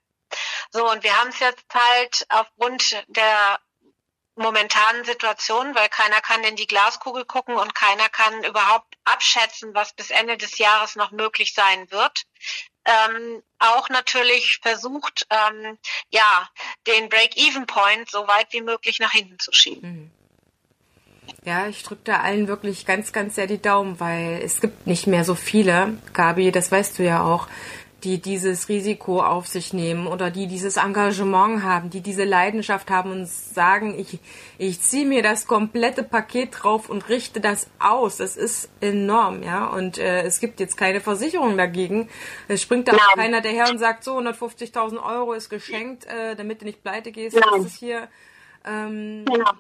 [0.71, 3.59] So, und wir haben es jetzt halt aufgrund der
[4.39, 9.93] momentanen Situation, weil keiner kann in die Glaskugel gucken und keiner kann überhaupt abschätzen, was
[9.93, 12.23] bis Ende des Jahres noch möglich sein wird.
[12.85, 15.79] Ähm, auch natürlich versucht, ähm,
[16.11, 16.49] ja,
[16.87, 19.91] den Break-Even-Point so weit wie möglich nach hinten zu schieben.
[19.91, 20.11] Mhm.
[21.45, 25.07] Ja, ich drücke da allen wirklich ganz, ganz sehr die Daumen, weil es gibt nicht
[25.07, 27.49] mehr so viele, Gabi, das weißt du ja auch,
[28.05, 33.11] die dieses Risiko auf sich nehmen oder die dieses Engagement haben, die diese Leidenschaft haben
[33.11, 34.21] und sagen, ich,
[34.57, 38.19] ich ziehe mir das komplette Paket drauf und richte das aus.
[38.19, 39.67] Das ist enorm, ja.
[39.67, 42.09] Und äh, es gibt jetzt keine Versicherung dagegen.
[42.47, 46.61] Es springt da auch keiner daher und sagt, so 150.000 Euro ist geschenkt, äh, damit
[46.61, 47.37] du nicht pleite gehst.
[47.37, 47.45] Nein.
[47.53, 48.09] Das ist hier.
[48.65, 49.59] Ähm, ja.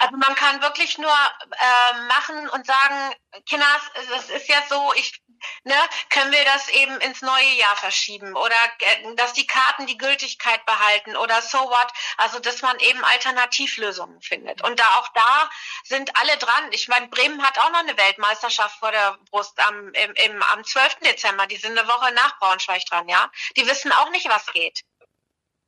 [0.00, 5.20] Also man kann wirklich nur äh, machen und sagen, Kinders, es ist ja so, ich
[5.64, 5.74] ne,
[6.10, 10.64] können wir das eben ins neue Jahr verschieben oder äh, dass die Karten die Gültigkeit
[10.66, 11.92] behalten oder so what.
[12.16, 14.62] Also dass man eben Alternativlösungen findet.
[14.62, 15.50] Und da auch da
[15.84, 16.72] sind alle dran.
[16.72, 20.64] Ich meine, Bremen hat auch noch eine Weltmeisterschaft vor der Brust am, im, im, am
[20.64, 20.96] 12.
[21.00, 21.46] Dezember.
[21.46, 23.30] Die sind eine Woche nach Braunschweig dran, ja.
[23.56, 24.82] Die wissen auch nicht, was geht.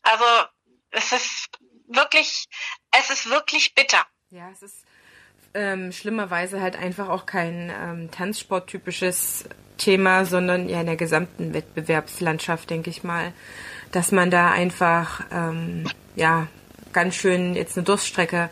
[0.03, 0.25] Also
[0.91, 1.49] es ist
[1.89, 2.47] wirklich,
[2.93, 4.07] es ist wirklich bitter.
[4.31, 4.85] Ja, es ist
[5.55, 9.49] ähm, schlimmerweise halt einfach auch kein ähm, Tanzsporttypisches
[9.79, 13.33] Thema, sondern ja in der gesamten Wettbewerbslandschaft, denke ich mal,
[13.93, 16.47] dass man da einfach ähm, ja
[16.93, 18.49] ganz schön jetzt eine Durststrecke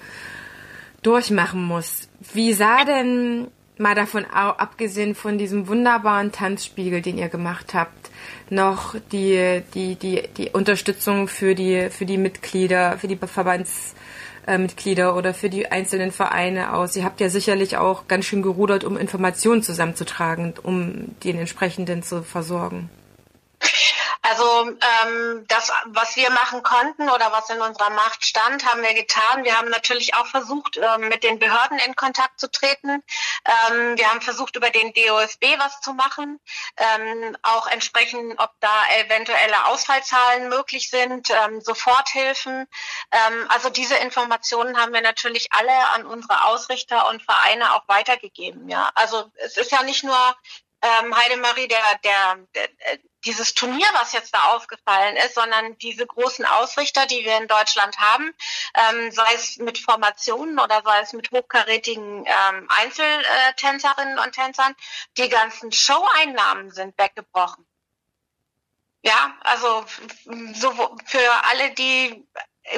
[1.03, 2.09] durchmachen muss.
[2.33, 3.49] Wie sah denn
[3.79, 8.11] mal davon abgesehen von diesem wunderbaren Tanzspiegel, den ihr gemacht habt,
[8.51, 13.95] noch die die die die Unterstützung für die für die Mitglieder, für die Verbands
[14.47, 16.97] äh, Mitglieder oder für die einzelnen Vereine aus?
[16.97, 22.23] Ihr habt ja sicherlich auch ganz schön gerudert, um Informationen zusammenzutragen, um den entsprechenden zu
[22.23, 22.91] versorgen.
[24.27, 28.95] Also ähm, das, was wir machen konnten oder was in unserer Macht stand, haben wir
[28.95, 29.45] getan.
[29.45, 32.89] Wir haben natürlich auch versucht, ähm, mit den Behörden in Kontakt zu treten.
[33.45, 36.41] Ähm, wir haben versucht, über den DOSB was zu machen,
[36.79, 38.73] ähm, auch entsprechend, ob da
[39.05, 42.67] eventuelle Ausfallzahlen möglich sind, ähm, Soforthilfen.
[43.13, 48.71] Ähm, also diese Informationen haben wir natürlich alle an unsere Ausrichter und Vereine auch weitergegeben.
[48.71, 50.17] Ja, also es ist ja nicht nur
[50.85, 52.69] ähm, Heidemarie, der, der, der,
[53.25, 57.99] dieses Turnier, was jetzt da aufgefallen ist, sondern diese großen Ausrichter, die wir in Deutschland
[57.99, 58.35] haben,
[58.75, 64.75] ähm, sei es mit Formationen oder sei es mit hochkarätigen ähm, Einzeltänzerinnen und Tänzern,
[65.17, 67.67] die ganzen Show-Einnahmen sind weggebrochen.
[69.03, 69.85] Ja, also
[70.55, 72.27] so für alle, die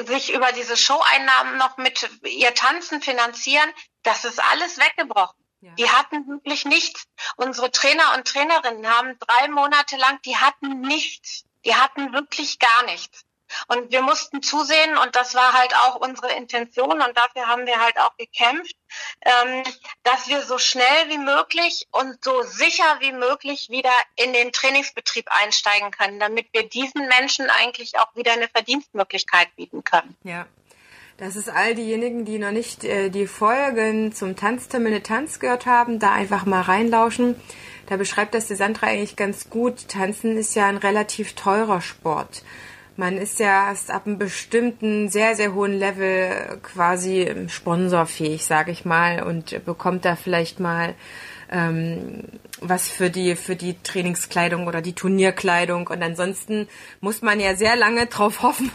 [0.05, 3.69] sich über diese Show-Einnahmen noch mit ihr Tanzen finanzieren,
[4.03, 5.46] das ist alles weggebrochen.
[5.61, 5.73] Ja.
[5.73, 7.05] Die hatten wirklich nichts.
[7.35, 11.45] Unsere Trainer und Trainerinnen haben drei Monate lang, die hatten nichts.
[11.65, 13.25] Die hatten wirklich gar nichts.
[13.67, 17.79] Und wir mussten zusehen, und das war halt auch unsere Intention, und dafür haben wir
[17.79, 18.75] halt auch gekämpft,
[19.21, 19.63] ähm,
[20.03, 25.27] dass wir so schnell wie möglich und so sicher wie möglich wieder in den Trainingsbetrieb
[25.29, 30.17] einsteigen können, damit wir diesen Menschen eigentlich auch wieder eine Verdienstmöglichkeit bieten können.
[30.23, 30.45] Ja.
[31.17, 35.97] Das ist all diejenigen, die noch nicht äh, die Folgen zum Tanztermine Tanz gehört haben,
[35.97, 37.35] da einfach mal reinlauschen.
[37.87, 39.87] Da beschreibt das die Sandra eigentlich ganz gut.
[39.87, 42.43] Tanzen ist ja ein relativ teurer Sport.
[42.97, 48.85] Man ist ja erst ab einem bestimmten, sehr, sehr hohen Level quasi sponsorfähig, sage ich
[48.85, 50.93] mal, und bekommt da vielleicht mal
[51.51, 52.23] ähm,
[52.59, 55.87] was für die für die Trainingskleidung oder die Turnierkleidung.
[55.87, 56.67] Und ansonsten
[57.01, 58.71] muss man ja sehr lange drauf hoffen,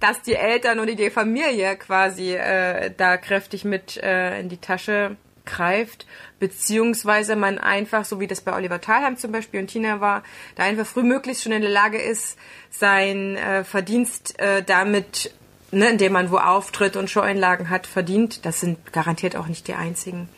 [0.00, 5.16] dass die Eltern oder die Familie quasi äh, da kräftig mit äh, in die Tasche
[5.46, 6.06] greift,
[6.38, 10.22] beziehungsweise man einfach, so wie das bei Oliver Thalheim zum Beispiel und Tina war,
[10.56, 12.36] da einfach frühmöglichst schon in der Lage ist,
[12.70, 15.32] sein äh, Verdienst äh, damit,
[15.76, 18.44] ne, indem man wo auftritt und Showeinlagen hat, verdient.
[18.44, 20.28] Das sind garantiert auch nicht die einzigen.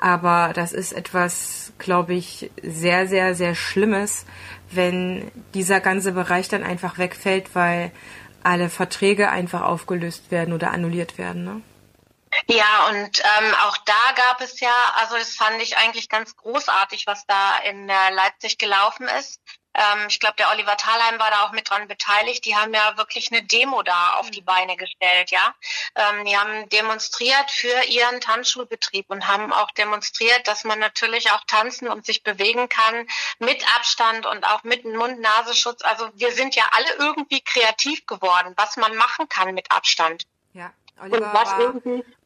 [0.00, 4.26] Aber das ist etwas, glaube ich, sehr, sehr, sehr Schlimmes,
[4.70, 7.92] wenn dieser ganze Bereich dann einfach wegfällt, weil
[8.42, 11.44] alle Verträge einfach aufgelöst werden oder annulliert werden.
[11.44, 11.62] Ne?
[12.48, 17.06] Ja, und ähm, auch da gab es ja, also das fand ich eigentlich ganz großartig,
[17.06, 19.40] was da in äh, Leipzig gelaufen ist.
[19.74, 22.44] Ähm, ich glaube, der Oliver Thalheim war da auch mit dran beteiligt.
[22.44, 24.46] Die haben ja wirklich eine Demo da auf die mhm.
[24.46, 25.54] Beine gestellt, ja.
[25.94, 31.44] Ähm, die haben demonstriert für ihren Tanzschulbetrieb und haben auch demonstriert, dass man natürlich auch
[31.46, 33.06] tanzen und sich bewegen kann
[33.38, 35.82] mit Abstand und auch mit Mund-Nasenschutz.
[35.82, 40.24] Also wir sind ja alle irgendwie kreativ geworden, was man machen kann mit Abstand.
[40.52, 40.72] Ja.
[41.02, 41.74] Oliver war,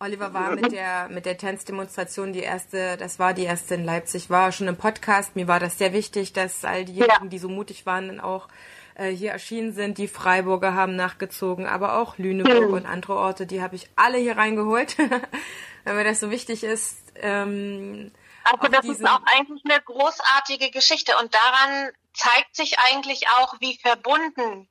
[0.01, 4.31] Oliver war mit der, mit der Tanzdemonstration die erste, das war die erste in Leipzig,
[4.31, 5.37] war schon im Podcast.
[5.37, 7.29] Mir war das sehr wichtig, dass all diejenigen, ja.
[7.29, 8.49] die so mutig waren, dann auch
[8.97, 9.99] äh, hier erschienen sind.
[9.99, 12.75] Die Freiburger haben nachgezogen, aber auch Lüneburg mhm.
[12.75, 14.99] und andere Orte, die habe ich alle hier reingeholt,
[15.85, 16.99] weil mir das so wichtig ist.
[17.17, 18.13] Ähm,
[18.45, 23.79] also das ist auch eigentlich eine großartige Geschichte und daran zeigt sich eigentlich auch, wie
[23.79, 24.69] verbunden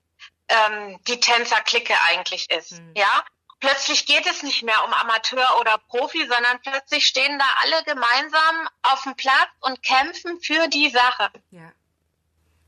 [0.48, 2.74] ähm, die Tänzerklicke eigentlich ist.
[2.74, 2.94] Mhm.
[2.96, 3.24] Ja,
[3.64, 8.68] plötzlich geht es nicht mehr um Amateur oder Profi, sondern plötzlich stehen da alle gemeinsam
[8.82, 11.30] auf dem Platz und kämpfen für die Sache.
[11.52, 11.72] Ja.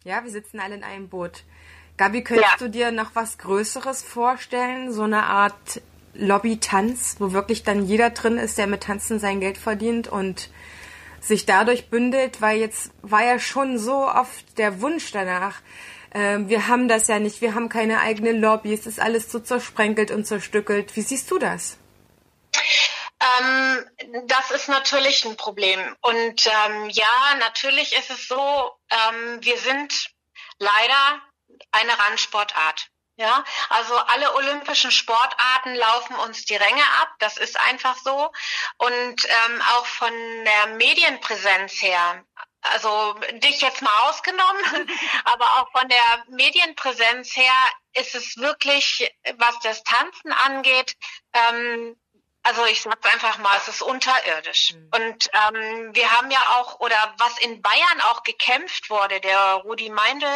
[0.06, 1.43] Ja, wir sitzen alle in einem Boot.
[1.98, 2.58] Gabi, könntest ja.
[2.60, 4.93] du dir noch was Größeres vorstellen?
[4.93, 5.82] So eine Art
[6.14, 10.50] Lobby-Tanz, wo wirklich dann jeder drin ist, der mit Tanzen sein Geld verdient und
[11.20, 15.56] sich dadurch bündelt, weil jetzt war ja schon so oft der Wunsch danach,
[16.16, 19.39] ähm, wir haben das ja nicht, wir haben keine eigene Lobby, es ist alles so
[19.39, 20.95] zersprenkelt und zerstückelt.
[20.95, 21.78] Wie siehst du das?
[23.20, 23.86] Ähm,
[24.28, 25.80] das ist natürlich ein Problem.
[26.01, 30.09] Und ähm, ja, natürlich ist es so, ähm, wir sind
[30.57, 31.22] leider
[31.72, 32.88] eine Randsportart.
[33.18, 37.09] Ja, also alle olympischen Sportarten laufen uns die Ränge ab.
[37.20, 38.32] Das ist einfach so.
[38.78, 42.26] Und ähm, auch von der Medienpräsenz her
[42.72, 44.63] also dich jetzt mal ausgenommen,
[45.26, 47.53] aber auch von der Medienpräsenz her
[47.93, 50.95] ist es wirklich, was das Tanzen angeht,
[51.34, 51.95] ähm,
[52.46, 54.74] also ich sage einfach mal, es ist unterirdisch.
[54.74, 54.89] Mhm.
[54.93, 59.89] Und ähm, wir haben ja auch, oder was in Bayern auch gekämpft wurde, der Rudi
[59.89, 60.28] Meindl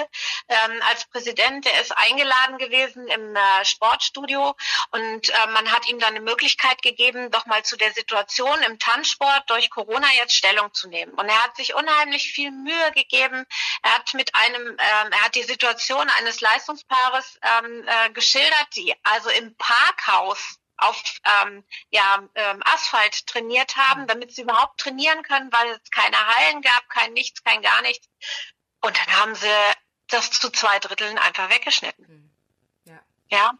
[0.47, 4.55] ähm, als Präsident, der ist eingeladen gewesen im äh, Sportstudio
[4.89, 8.79] und äh, man hat ihm dann eine Möglichkeit gegeben, doch mal zu der Situation im
[8.79, 11.13] Tanzsport durch Corona jetzt Stellung zu nehmen.
[11.13, 13.45] Und er hat sich unheimlich viel Mühe gegeben.
[13.83, 18.95] Er hat mit einem, ähm, er hat die Situation eines Leistungspaares ähm, äh, geschildert, die
[19.03, 21.01] also im Parkhaus auf
[21.43, 26.61] ähm, ja, ähm, Asphalt trainiert haben, damit sie überhaupt trainieren können, weil es keine Hallen
[26.61, 28.07] gab, kein nichts, kein gar nichts.
[28.81, 29.47] Und dann haben sie
[30.07, 32.07] das zu zwei Dritteln einfach weggeschnitten.
[32.07, 32.31] Hm.
[32.85, 32.99] Ja.
[33.29, 33.53] ja.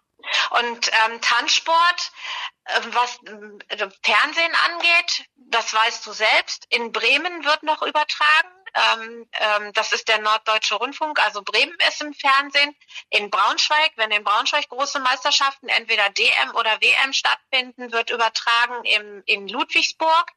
[0.52, 2.12] Und ähm, Tanzsport,
[2.66, 9.28] äh, was äh, Fernsehen angeht, das weißt du selbst, in Bremen wird noch übertragen, Ähm,
[9.34, 12.76] ähm, das ist der Norddeutsche Rundfunk, also Bremen ist im Fernsehen.
[13.10, 19.24] In Braunschweig, wenn in Braunschweig große Meisterschaften entweder DM oder WM stattfinden, wird übertragen im,
[19.26, 20.32] in Ludwigsburg.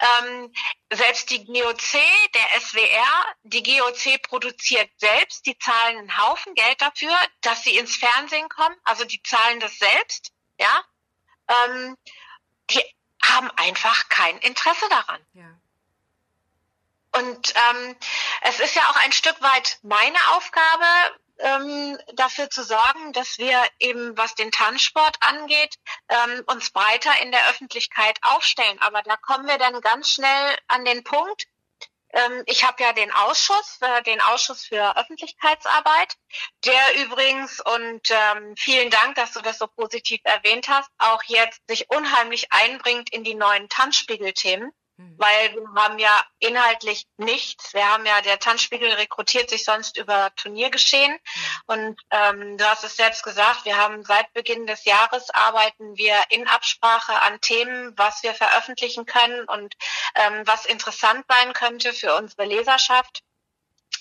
[0.00, 0.52] Ähm,
[0.92, 2.00] selbst die GOC,
[2.34, 7.96] der SWR, die GOC produziert selbst, die zahlen einen Haufen Geld dafür, dass sie ins
[7.96, 8.76] Fernsehen kommen.
[8.84, 10.84] Also die zahlen das selbst, ja.
[11.48, 11.96] Ähm,
[12.70, 12.82] die
[13.22, 15.24] haben einfach kein Interesse daran.
[15.34, 15.60] Ja.
[17.18, 17.96] Und ähm,
[18.42, 20.84] es ist ja auch ein Stück weit meine Aufgabe,
[21.38, 25.76] ähm, dafür zu sorgen, dass wir eben, was den Tanzsport angeht,
[26.08, 28.78] ähm, uns breiter in der Öffentlichkeit aufstellen.
[28.80, 31.46] Aber da kommen wir dann ganz schnell an den Punkt,
[32.12, 36.14] ähm, ich habe ja den Ausschuss, äh, den Ausschuss für Öffentlichkeitsarbeit,
[36.64, 41.60] der übrigens, und ähm, vielen Dank, dass du das so positiv erwähnt hast, auch jetzt
[41.68, 44.72] sich unheimlich einbringt in die neuen Tanzspiegelthemen.
[44.98, 45.14] Mhm.
[45.18, 47.74] Weil wir haben ja inhaltlich nichts.
[47.74, 51.12] Wir haben ja, der Tanzspiegel rekrutiert sich sonst über Turniergeschehen.
[51.12, 51.62] Mhm.
[51.66, 56.16] Und ähm, du hast es selbst gesagt, wir haben seit Beginn des Jahres arbeiten wir
[56.30, 59.74] in Absprache an Themen, was wir veröffentlichen können und
[60.14, 63.22] ähm, was interessant sein könnte für unsere Leserschaft.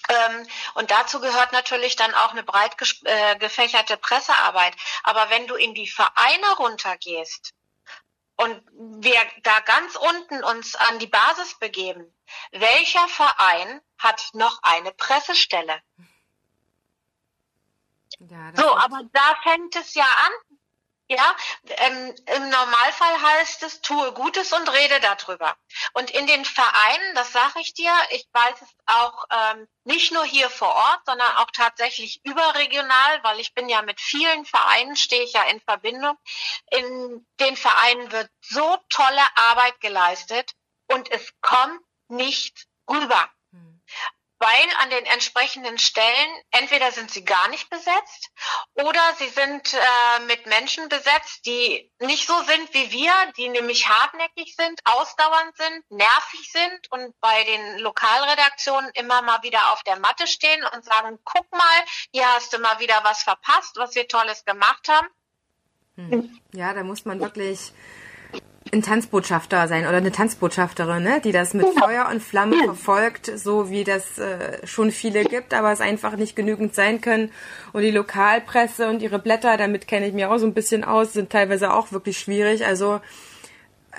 [0.07, 4.75] Ähm, und dazu gehört natürlich dann auch eine breit äh, gefächerte Pressearbeit.
[5.03, 7.53] Aber wenn du in die Vereine runtergehst,
[8.38, 8.61] und
[9.01, 12.13] wir da ganz unten uns an die Basis begeben,
[12.51, 15.81] welcher Verein hat noch eine Pressestelle?
[18.19, 20.57] Ja, so, aber da fängt es ja an.
[21.07, 21.35] Ja,
[21.67, 25.55] ähm, im Normalfall heißt es, tue Gutes und rede darüber.
[25.93, 30.25] Und in den Vereinen, das sage ich dir, ich weiß es auch ähm, nicht nur
[30.25, 35.23] hier vor Ort, sondern auch tatsächlich überregional, weil ich bin ja mit vielen Vereinen, stehe
[35.23, 36.17] ich ja in Verbindung.
[36.71, 40.53] In den Vereinen wird so tolle Arbeit geleistet
[40.87, 43.29] und es kommt nicht rüber
[44.45, 48.29] weil an den entsprechenden Stellen entweder sind sie gar nicht besetzt
[48.75, 53.89] oder sie sind äh, mit Menschen besetzt, die nicht so sind wie wir, die nämlich
[53.89, 59.99] hartnäckig sind, ausdauernd sind, nervig sind und bei den Lokalredaktionen immer mal wieder auf der
[59.99, 61.79] Matte stehen und sagen, guck mal,
[62.13, 65.07] hier hast du mal wieder was verpasst, was wir tolles gemacht haben.
[65.95, 66.39] Hm.
[66.53, 67.73] Ja, da muss man wirklich
[68.74, 71.22] ein Tanzbotschafter sein oder eine Tanzbotschafterin, ne?
[71.24, 75.72] die das mit Feuer und Flamme verfolgt, so wie das äh, schon viele gibt, aber
[75.72, 77.32] es einfach nicht genügend sein können.
[77.74, 81.13] Und die Lokalpresse und ihre Blätter, damit kenne ich mich auch so ein bisschen aus,
[81.13, 82.66] sind teilweise auch wirklich schwierig.
[82.66, 83.01] Also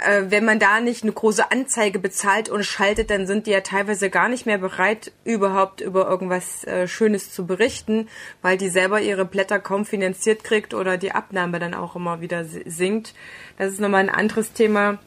[0.05, 3.61] äh, wenn man da nicht eine große Anzeige bezahlt und schaltet, dann sind die ja
[3.61, 8.09] teilweise gar nicht mehr bereit, überhaupt über irgendwas äh, Schönes zu berichten,
[8.43, 12.45] weil die selber ihre Blätter kaum finanziert kriegt oder die Abnahme dann auch immer wieder
[12.45, 13.15] sinkt.
[13.59, 14.99] Das ist nochmal ein anderes Thema.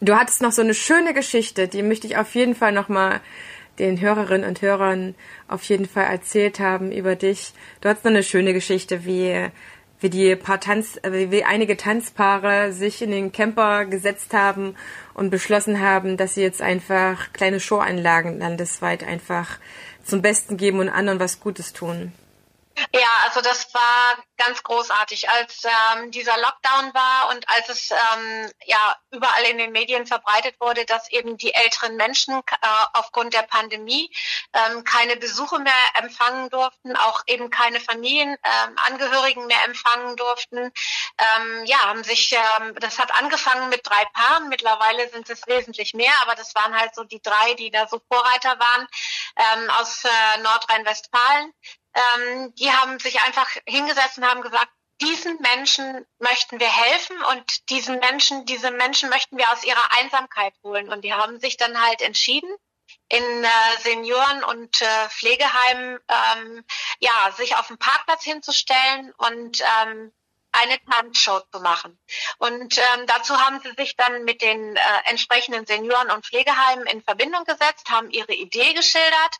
[0.00, 3.20] Du hattest noch so eine schöne Geschichte, die möchte ich auf jeden Fall nochmal
[3.78, 5.14] den Hörerinnen und Hörern
[5.48, 7.52] auf jeden Fall erzählt haben über dich.
[7.80, 9.50] Du hattest noch eine schöne Geschichte, wie
[10.00, 14.74] wie die paar Tanz, äh, wie einige Tanzpaare sich in den Camper gesetzt haben
[15.14, 19.58] und beschlossen haben, dass sie jetzt einfach kleine Showanlagen landesweit einfach
[20.04, 22.12] zum Besten geben und anderen was Gutes tun.
[22.92, 28.50] Ja, also das war ganz großartig, als ähm, dieser Lockdown war und als es ähm,
[28.64, 33.42] ja überall in den Medien verbreitet wurde, dass eben die älteren Menschen äh, aufgrund der
[33.42, 34.10] Pandemie
[34.52, 40.58] ähm, keine Besuche mehr empfangen durften, auch eben keine Familienangehörigen ähm, mehr empfangen durften.
[40.58, 45.92] Ähm, ja, haben sich, ähm, das hat angefangen mit drei Paaren, mittlerweile sind es wesentlich
[45.94, 48.86] mehr, aber das waren halt so die drei, die da so Vorreiter waren
[49.36, 51.52] ähm, aus äh, Nordrhein-Westfalen
[51.94, 54.70] ähm, die haben sich einfach hingesetzt und haben gesagt,
[55.00, 60.52] diesen Menschen möchten wir helfen und diesen Menschen, diese Menschen möchten wir aus ihrer Einsamkeit
[60.62, 60.92] holen.
[60.92, 62.50] Und die haben sich dann halt entschieden,
[63.08, 63.48] in äh,
[63.82, 66.64] Senioren- und äh, Pflegeheimen ähm,
[66.98, 70.12] ja, sich auf den Parkplatz hinzustellen und ähm,
[70.52, 71.98] eine Tanzshow zu machen.
[72.38, 77.02] Und ähm, dazu haben sie sich dann mit den äh, entsprechenden Senioren- und Pflegeheimen in
[77.02, 79.36] Verbindung gesetzt, haben ihre Idee geschildert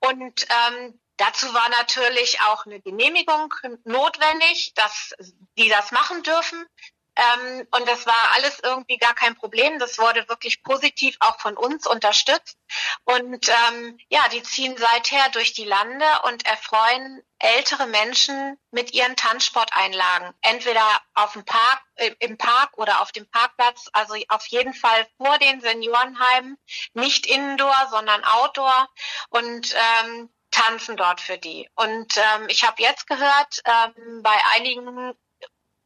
[0.00, 3.52] und ähm, Dazu war natürlich auch eine Genehmigung
[3.84, 5.14] notwendig, dass
[5.58, 6.66] die das machen dürfen.
[7.14, 9.78] Ähm, und das war alles irgendwie gar kein Problem.
[9.78, 12.56] Das wurde wirklich positiv auch von uns unterstützt.
[13.04, 19.14] Und ähm, ja, die ziehen seither durch die Lande und erfreuen ältere Menschen mit ihren
[19.14, 20.32] Tanzsporteinlagen.
[20.40, 23.90] Entweder auf dem Park, äh, im Park oder auf dem Parkplatz.
[23.92, 26.56] Also auf jeden Fall vor den Seniorenheimen.
[26.94, 28.88] Nicht indoor, sondern outdoor.
[29.28, 31.68] Und ähm, tanzen dort für die.
[31.74, 35.14] Und ähm, ich habe jetzt gehört, ähm, bei einigen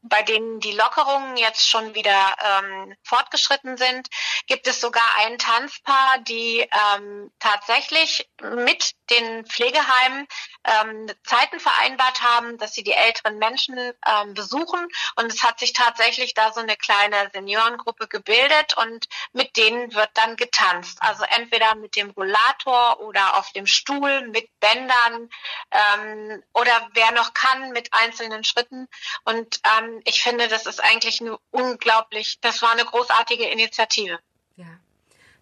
[0.05, 4.09] bei denen die Lockerungen jetzt schon wieder ähm, fortgeschritten sind,
[4.47, 10.27] gibt es sogar ein Tanzpaar, die ähm, tatsächlich mit den Pflegeheimen
[10.65, 14.87] ähm, Zeiten vereinbart haben, dass sie die älteren Menschen ähm, besuchen.
[15.17, 20.11] Und es hat sich tatsächlich da so eine kleine Seniorengruppe gebildet und mit denen wird
[20.15, 20.99] dann getanzt.
[21.01, 25.29] Also entweder mit dem Rollator oder auf dem Stuhl, mit Bändern
[25.71, 28.89] ähm, oder wer noch kann, mit einzelnen Schritten.
[29.25, 34.19] Und ähm, ich finde, das ist eigentlich eine unglaublich, das war eine großartige Initiative.
[34.57, 34.79] Ja,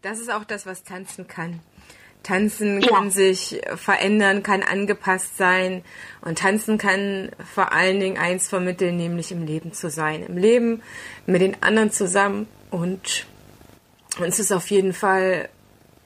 [0.03, 1.63] das ist auch das, was tanzen kann.
[2.23, 2.89] Tanzen ja.
[2.89, 5.83] kann sich verändern, kann angepasst sein
[6.21, 10.83] und tanzen kann vor allen Dingen eins vermitteln, nämlich im Leben zu sein, im Leben
[11.27, 13.27] mit den anderen zusammen und
[14.21, 15.49] uns ist auf jeden Fall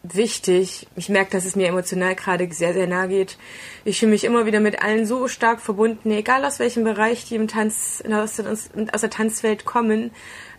[0.02, 0.86] wichtig.
[0.96, 3.38] Ich merke, dass es mir emotional gerade sehr, sehr nahe geht.
[3.84, 7.34] Ich fühle mich immer wieder mit allen so stark verbunden, egal aus welchem Bereich die
[7.34, 10.12] im Tanz, aus der Tanzwelt kommen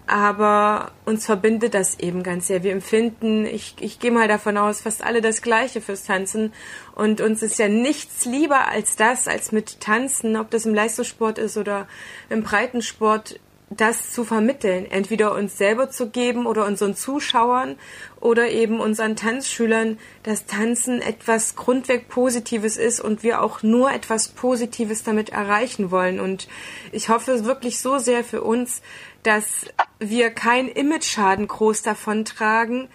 [0.08, 2.64] aber uns verbindet das eben ganz sehr.
[2.64, 6.54] Wir empfinden, ich, ich gehe mal davon aus, fast alle das Gleiche fürs Tanzen.
[6.96, 11.38] Und uns ist ja nichts lieber als das, als mit Tanzen, ob das im Leistungssport
[11.38, 11.88] ist oder
[12.30, 13.40] im Breitensport,
[13.70, 14.86] das zu vermitteln.
[14.90, 17.76] Entweder uns selber zu geben oder unseren Zuschauern
[18.22, 24.30] oder eben unseren Tanzschülern, dass Tanzen etwas grundweg Positives ist und wir auch nur etwas
[24.30, 26.20] Positives damit erreichen wollen.
[26.20, 26.48] Und
[26.92, 28.82] ich hoffe wirklich so sehr für uns,
[29.24, 29.66] dass
[30.00, 32.88] wir keinen Image-Schaden groß davon tragen,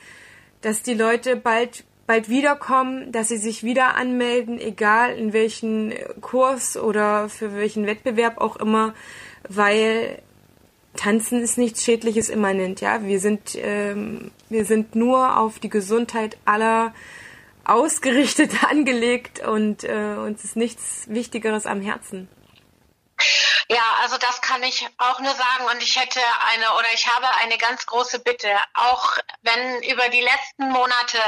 [0.62, 6.76] dass die Leute bald bald wiederkommen, dass sie sich wieder anmelden, egal in welchen Kurs
[6.76, 8.92] oder für welchen Wettbewerb auch immer,
[9.48, 10.20] weil
[10.96, 13.02] Tanzen ist nichts Schädliches immanent, ja.
[13.02, 16.94] Wir sind, ähm, wir sind nur auf die Gesundheit aller
[17.64, 22.28] ausgerichtet angelegt und äh, uns ist nichts Wichtigeres am Herzen.
[23.68, 26.20] Ja, also das kann ich auch nur sagen und ich hätte
[26.52, 31.18] eine oder ich habe eine ganz große Bitte, auch wenn über die letzten Monate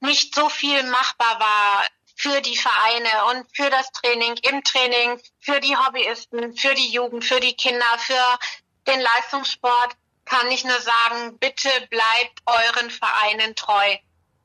[0.00, 1.86] nicht so viel machbar war
[2.16, 7.24] für die Vereine und für das Training, im Training, für die Hobbyisten, für die Jugend,
[7.24, 8.38] für die Kinder, für
[8.86, 13.96] den Leistungssport, kann ich nur sagen, bitte bleibt euren Vereinen treu.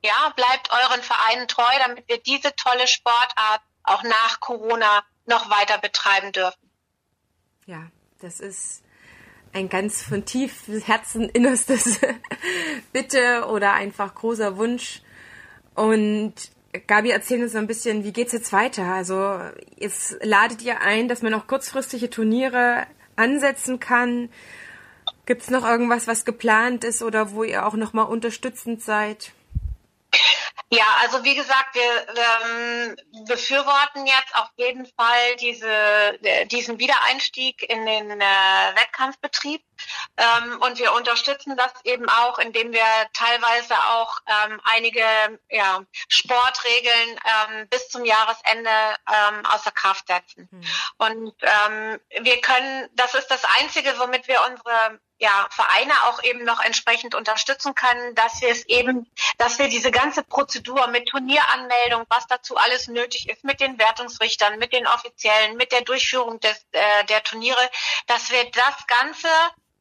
[0.04, 5.78] Ja, bleibt euren Vereinen treu, damit wir diese tolle Sportart auch nach Corona noch weiter
[5.78, 6.72] betreiben dürfen.
[7.66, 7.88] Ja,
[8.20, 8.84] das ist
[9.54, 12.00] ein ganz von tief Herzen innerstes
[12.94, 15.02] Bitte oder einfach großer Wunsch.
[15.76, 16.34] Und
[16.88, 18.86] Gabi, erzähl uns so ein bisschen, wie geht's jetzt weiter?
[18.86, 19.40] Also
[19.76, 22.88] jetzt ladet ihr ein, dass man auch kurzfristige Turniere
[23.22, 24.30] ansetzen kann.
[25.26, 29.32] Gibt's noch irgendwas, was geplant ist oder wo ihr auch noch mal unterstützend seid?
[30.74, 32.96] Ja, also wie gesagt, wir ähm,
[33.28, 38.24] befürworten jetzt auf jeden Fall diese, äh, diesen Wiedereinstieg in den äh,
[38.76, 39.62] Wettkampfbetrieb
[40.22, 45.04] ähm, und wir unterstützen das eben auch, indem wir teilweise auch ähm, einige
[45.50, 48.70] ja, Sportregeln ähm, bis zum Jahresende
[49.10, 50.48] ähm, außer Kraft setzen.
[50.52, 50.64] Mhm.
[50.98, 56.44] Und ähm, wir können, das ist das Einzige, womit wir unsere ja, Vereine auch eben
[56.44, 59.08] noch entsprechend unterstützen können, dass wir es eben,
[59.38, 64.58] dass wir diese ganze Prozedur mit Turnieranmeldung, was dazu alles nötig ist, mit den Wertungsrichtern,
[64.58, 67.70] mit den Offiziellen, mit der Durchführung des, äh, der Turniere,
[68.08, 69.28] dass wir das Ganze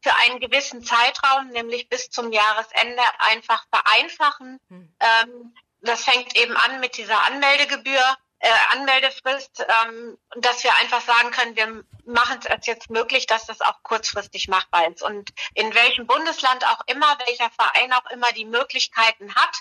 [0.03, 4.59] für einen gewissen Zeitraum, nämlich bis zum Jahresende, einfach vereinfachen.
[4.69, 4.95] Hm.
[5.01, 11.31] Ähm, das fängt eben an mit dieser Anmeldegebühr äh, Anmeldefrist, ähm, dass wir einfach sagen
[11.31, 15.03] können, wir machen es jetzt möglich, dass das auch kurzfristig machbar ist.
[15.03, 19.61] Und in welchem Bundesland auch immer, welcher Verein auch immer die Möglichkeiten hat,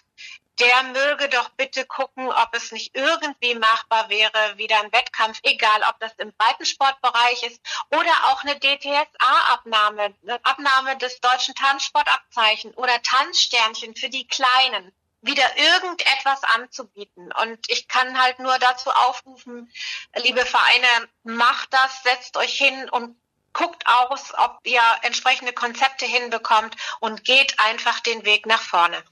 [0.60, 5.82] der möge doch bitte gucken, ob es nicht irgendwie machbar wäre, wieder ein Wettkampf, egal
[5.90, 7.62] ob das im Breitensportbereich ist
[7.92, 15.46] oder auch eine DTSA-Abnahme, eine Abnahme des deutschen Tanzsportabzeichen oder Tanzsternchen für die Kleinen wieder
[15.58, 17.32] irgendetwas anzubieten.
[17.42, 19.72] Und ich kann halt nur dazu aufrufen,
[20.16, 23.16] liebe Vereine, macht das, setzt euch hin und
[23.54, 29.04] guckt aus, ob ihr entsprechende Konzepte hinbekommt und geht einfach den Weg nach vorne.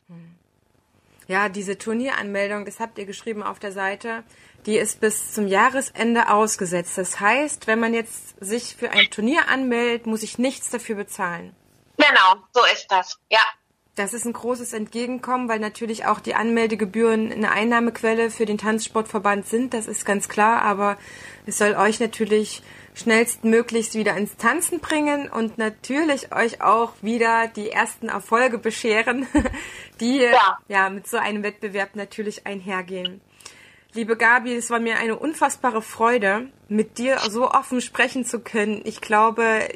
[1.27, 4.23] Ja, diese Turnieranmeldung, das habt ihr geschrieben auf der Seite,
[4.65, 6.97] die ist bis zum Jahresende ausgesetzt.
[6.97, 11.55] Das heißt, wenn man jetzt sich für ein Turnier anmeldet, muss ich nichts dafür bezahlen.
[11.97, 13.17] Genau, so ist das.
[13.29, 13.41] Ja.
[13.97, 19.47] Das ist ein großes Entgegenkommen, weil natürlich auch die Anmeldegebühren eine Einnahmequelle für den Tanzsportverband
[19.47, 20.99] sind, das ist ganz klar, aber
[21.47, 22.61] es soll euch natürlich
[22.93, 29.25] schnellstmöglichst wieder ins Tanzen bringen und natürlich euch auch wieder die ersten Erfolge bescheren,
[29.99, 33.19] die ja, ja mit so einem Wettbewerb natürlich einhergehen.
[33.93, 38.81] Liebe Gabi, es war mir eine unfassbare Freude, mit dir so offen sprechen zu können.
[38.83, 39.67] Ich glaube,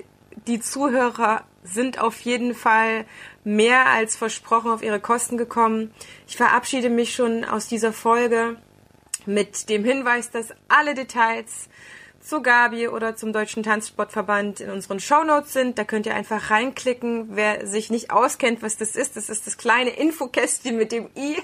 [0.45, 3.05] die Zuhörer sind auf jeden Fall
[3.43, 5.93] mehr als versprochen auf ihre Kosten gekommen.
[6.27, 8.57] Ich verabschiede mich schon aus dieser Folge
[9.25, 11.69] mit dem Hinweis, dass alle Details
[12.21, 15.77] zu Gabi oder zum Deutschen Tanzsportverband in unseren Shownotes sind.
[15.77, 17.35] Da könnt ihr einfach reinklicken.
[17.35, 21.38] Wer sich nicht auskennt, was das ist, das ist das kleine Infokästchen mit dem i.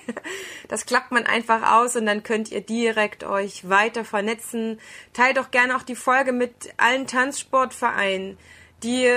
[0.68, 4.80] Das klappt man einfach aus und dann könnt ihr direkt euch weiter vernetzen.
[5.14, 8.38] Teilt doch gerne auch die Folge mit allen Tanzsportvereinen,
[8.84, 9.12] die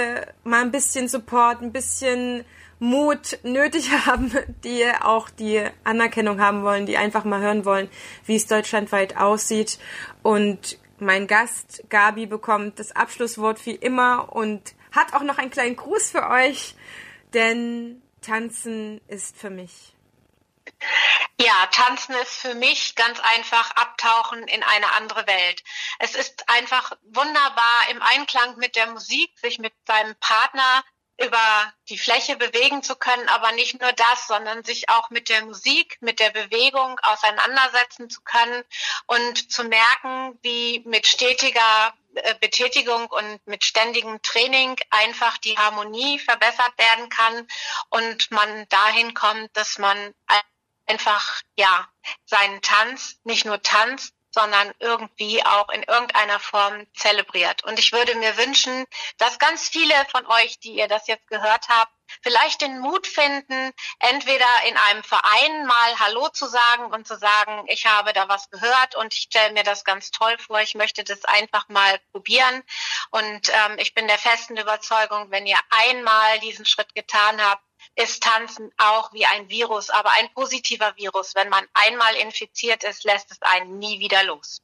[0.44, 2.44] mal ein bisschen Support, ein bisschen
[2.78, 4.32] Mut nötig haben,
[4.64, 7.88] die auch die Anerkennung haben wollen, die einfach mal hören wollen,
[8.24, 9.78] wie es deutschlandweit aussieht.
[10.22, 15.76] Und mein Gast Gabi bekommt das Abschlusswort wie immer und hat auch noch einen kleinen
[15.76, 16.74] Gruß für euch,
[17.32, 19.94] denn Tanzen ist für mich.
[21.40, 25.62] Ja, tanzen ist für mich ganz einfach abtauchen in eine andere Welt.
[25.98, 30.84] Es ist einfach wunderbar im Einklang mit der Musik, sich mit seinem Partner
[31.22, 35.44] über die Fläche bewegen zu können, aber nicht nur das, sondern sich auch mit der
[35.44, 38.64] Musik, mit der Bewegung auseinandersetzen zu können
[39.06, 46.18] und zu merken, wie mit stetiger äh, Betätigung und mit ständigem Training einfach die Harmonie
[46.18, 47.46] verbessert werden kann
[47.90, 50.14] und man dahin kommt, dass man
[50.90, 51.88] einfach, ja,
[52.24, 57.64] seinen Tanz nicht nur tanzt, sondern irgendwie auch in irgendeiner Form zelebriert.
[57.64, 58.84] Und ich würde mir wünschen,
[59.18, 61.92] dass ganz viele von euch, die ihr das jetzt gehört habt,
[62.22, 67.64] vielleicht den Mut finden, entweder in einem Verein mal Hallo zu sagen und zu sagen,
[67.66, 71.04] ich habe da was gehört und ich stelle mir das ganz toll vor, ich möchte
[71.04, 72.62] das einfach mal probieren.
[73.10, 77.62] Und ähm, ich bin der festen Überzeugung, wenn ihr einmal diesen Schritt getan habt,
[77.96, 81.34] ist Tanzen auch wie ein Virus, aber ein positiver Virus.
[81.34, 84.62] Wenn man einmal infiziert ist, lässt es einen nie wieder los.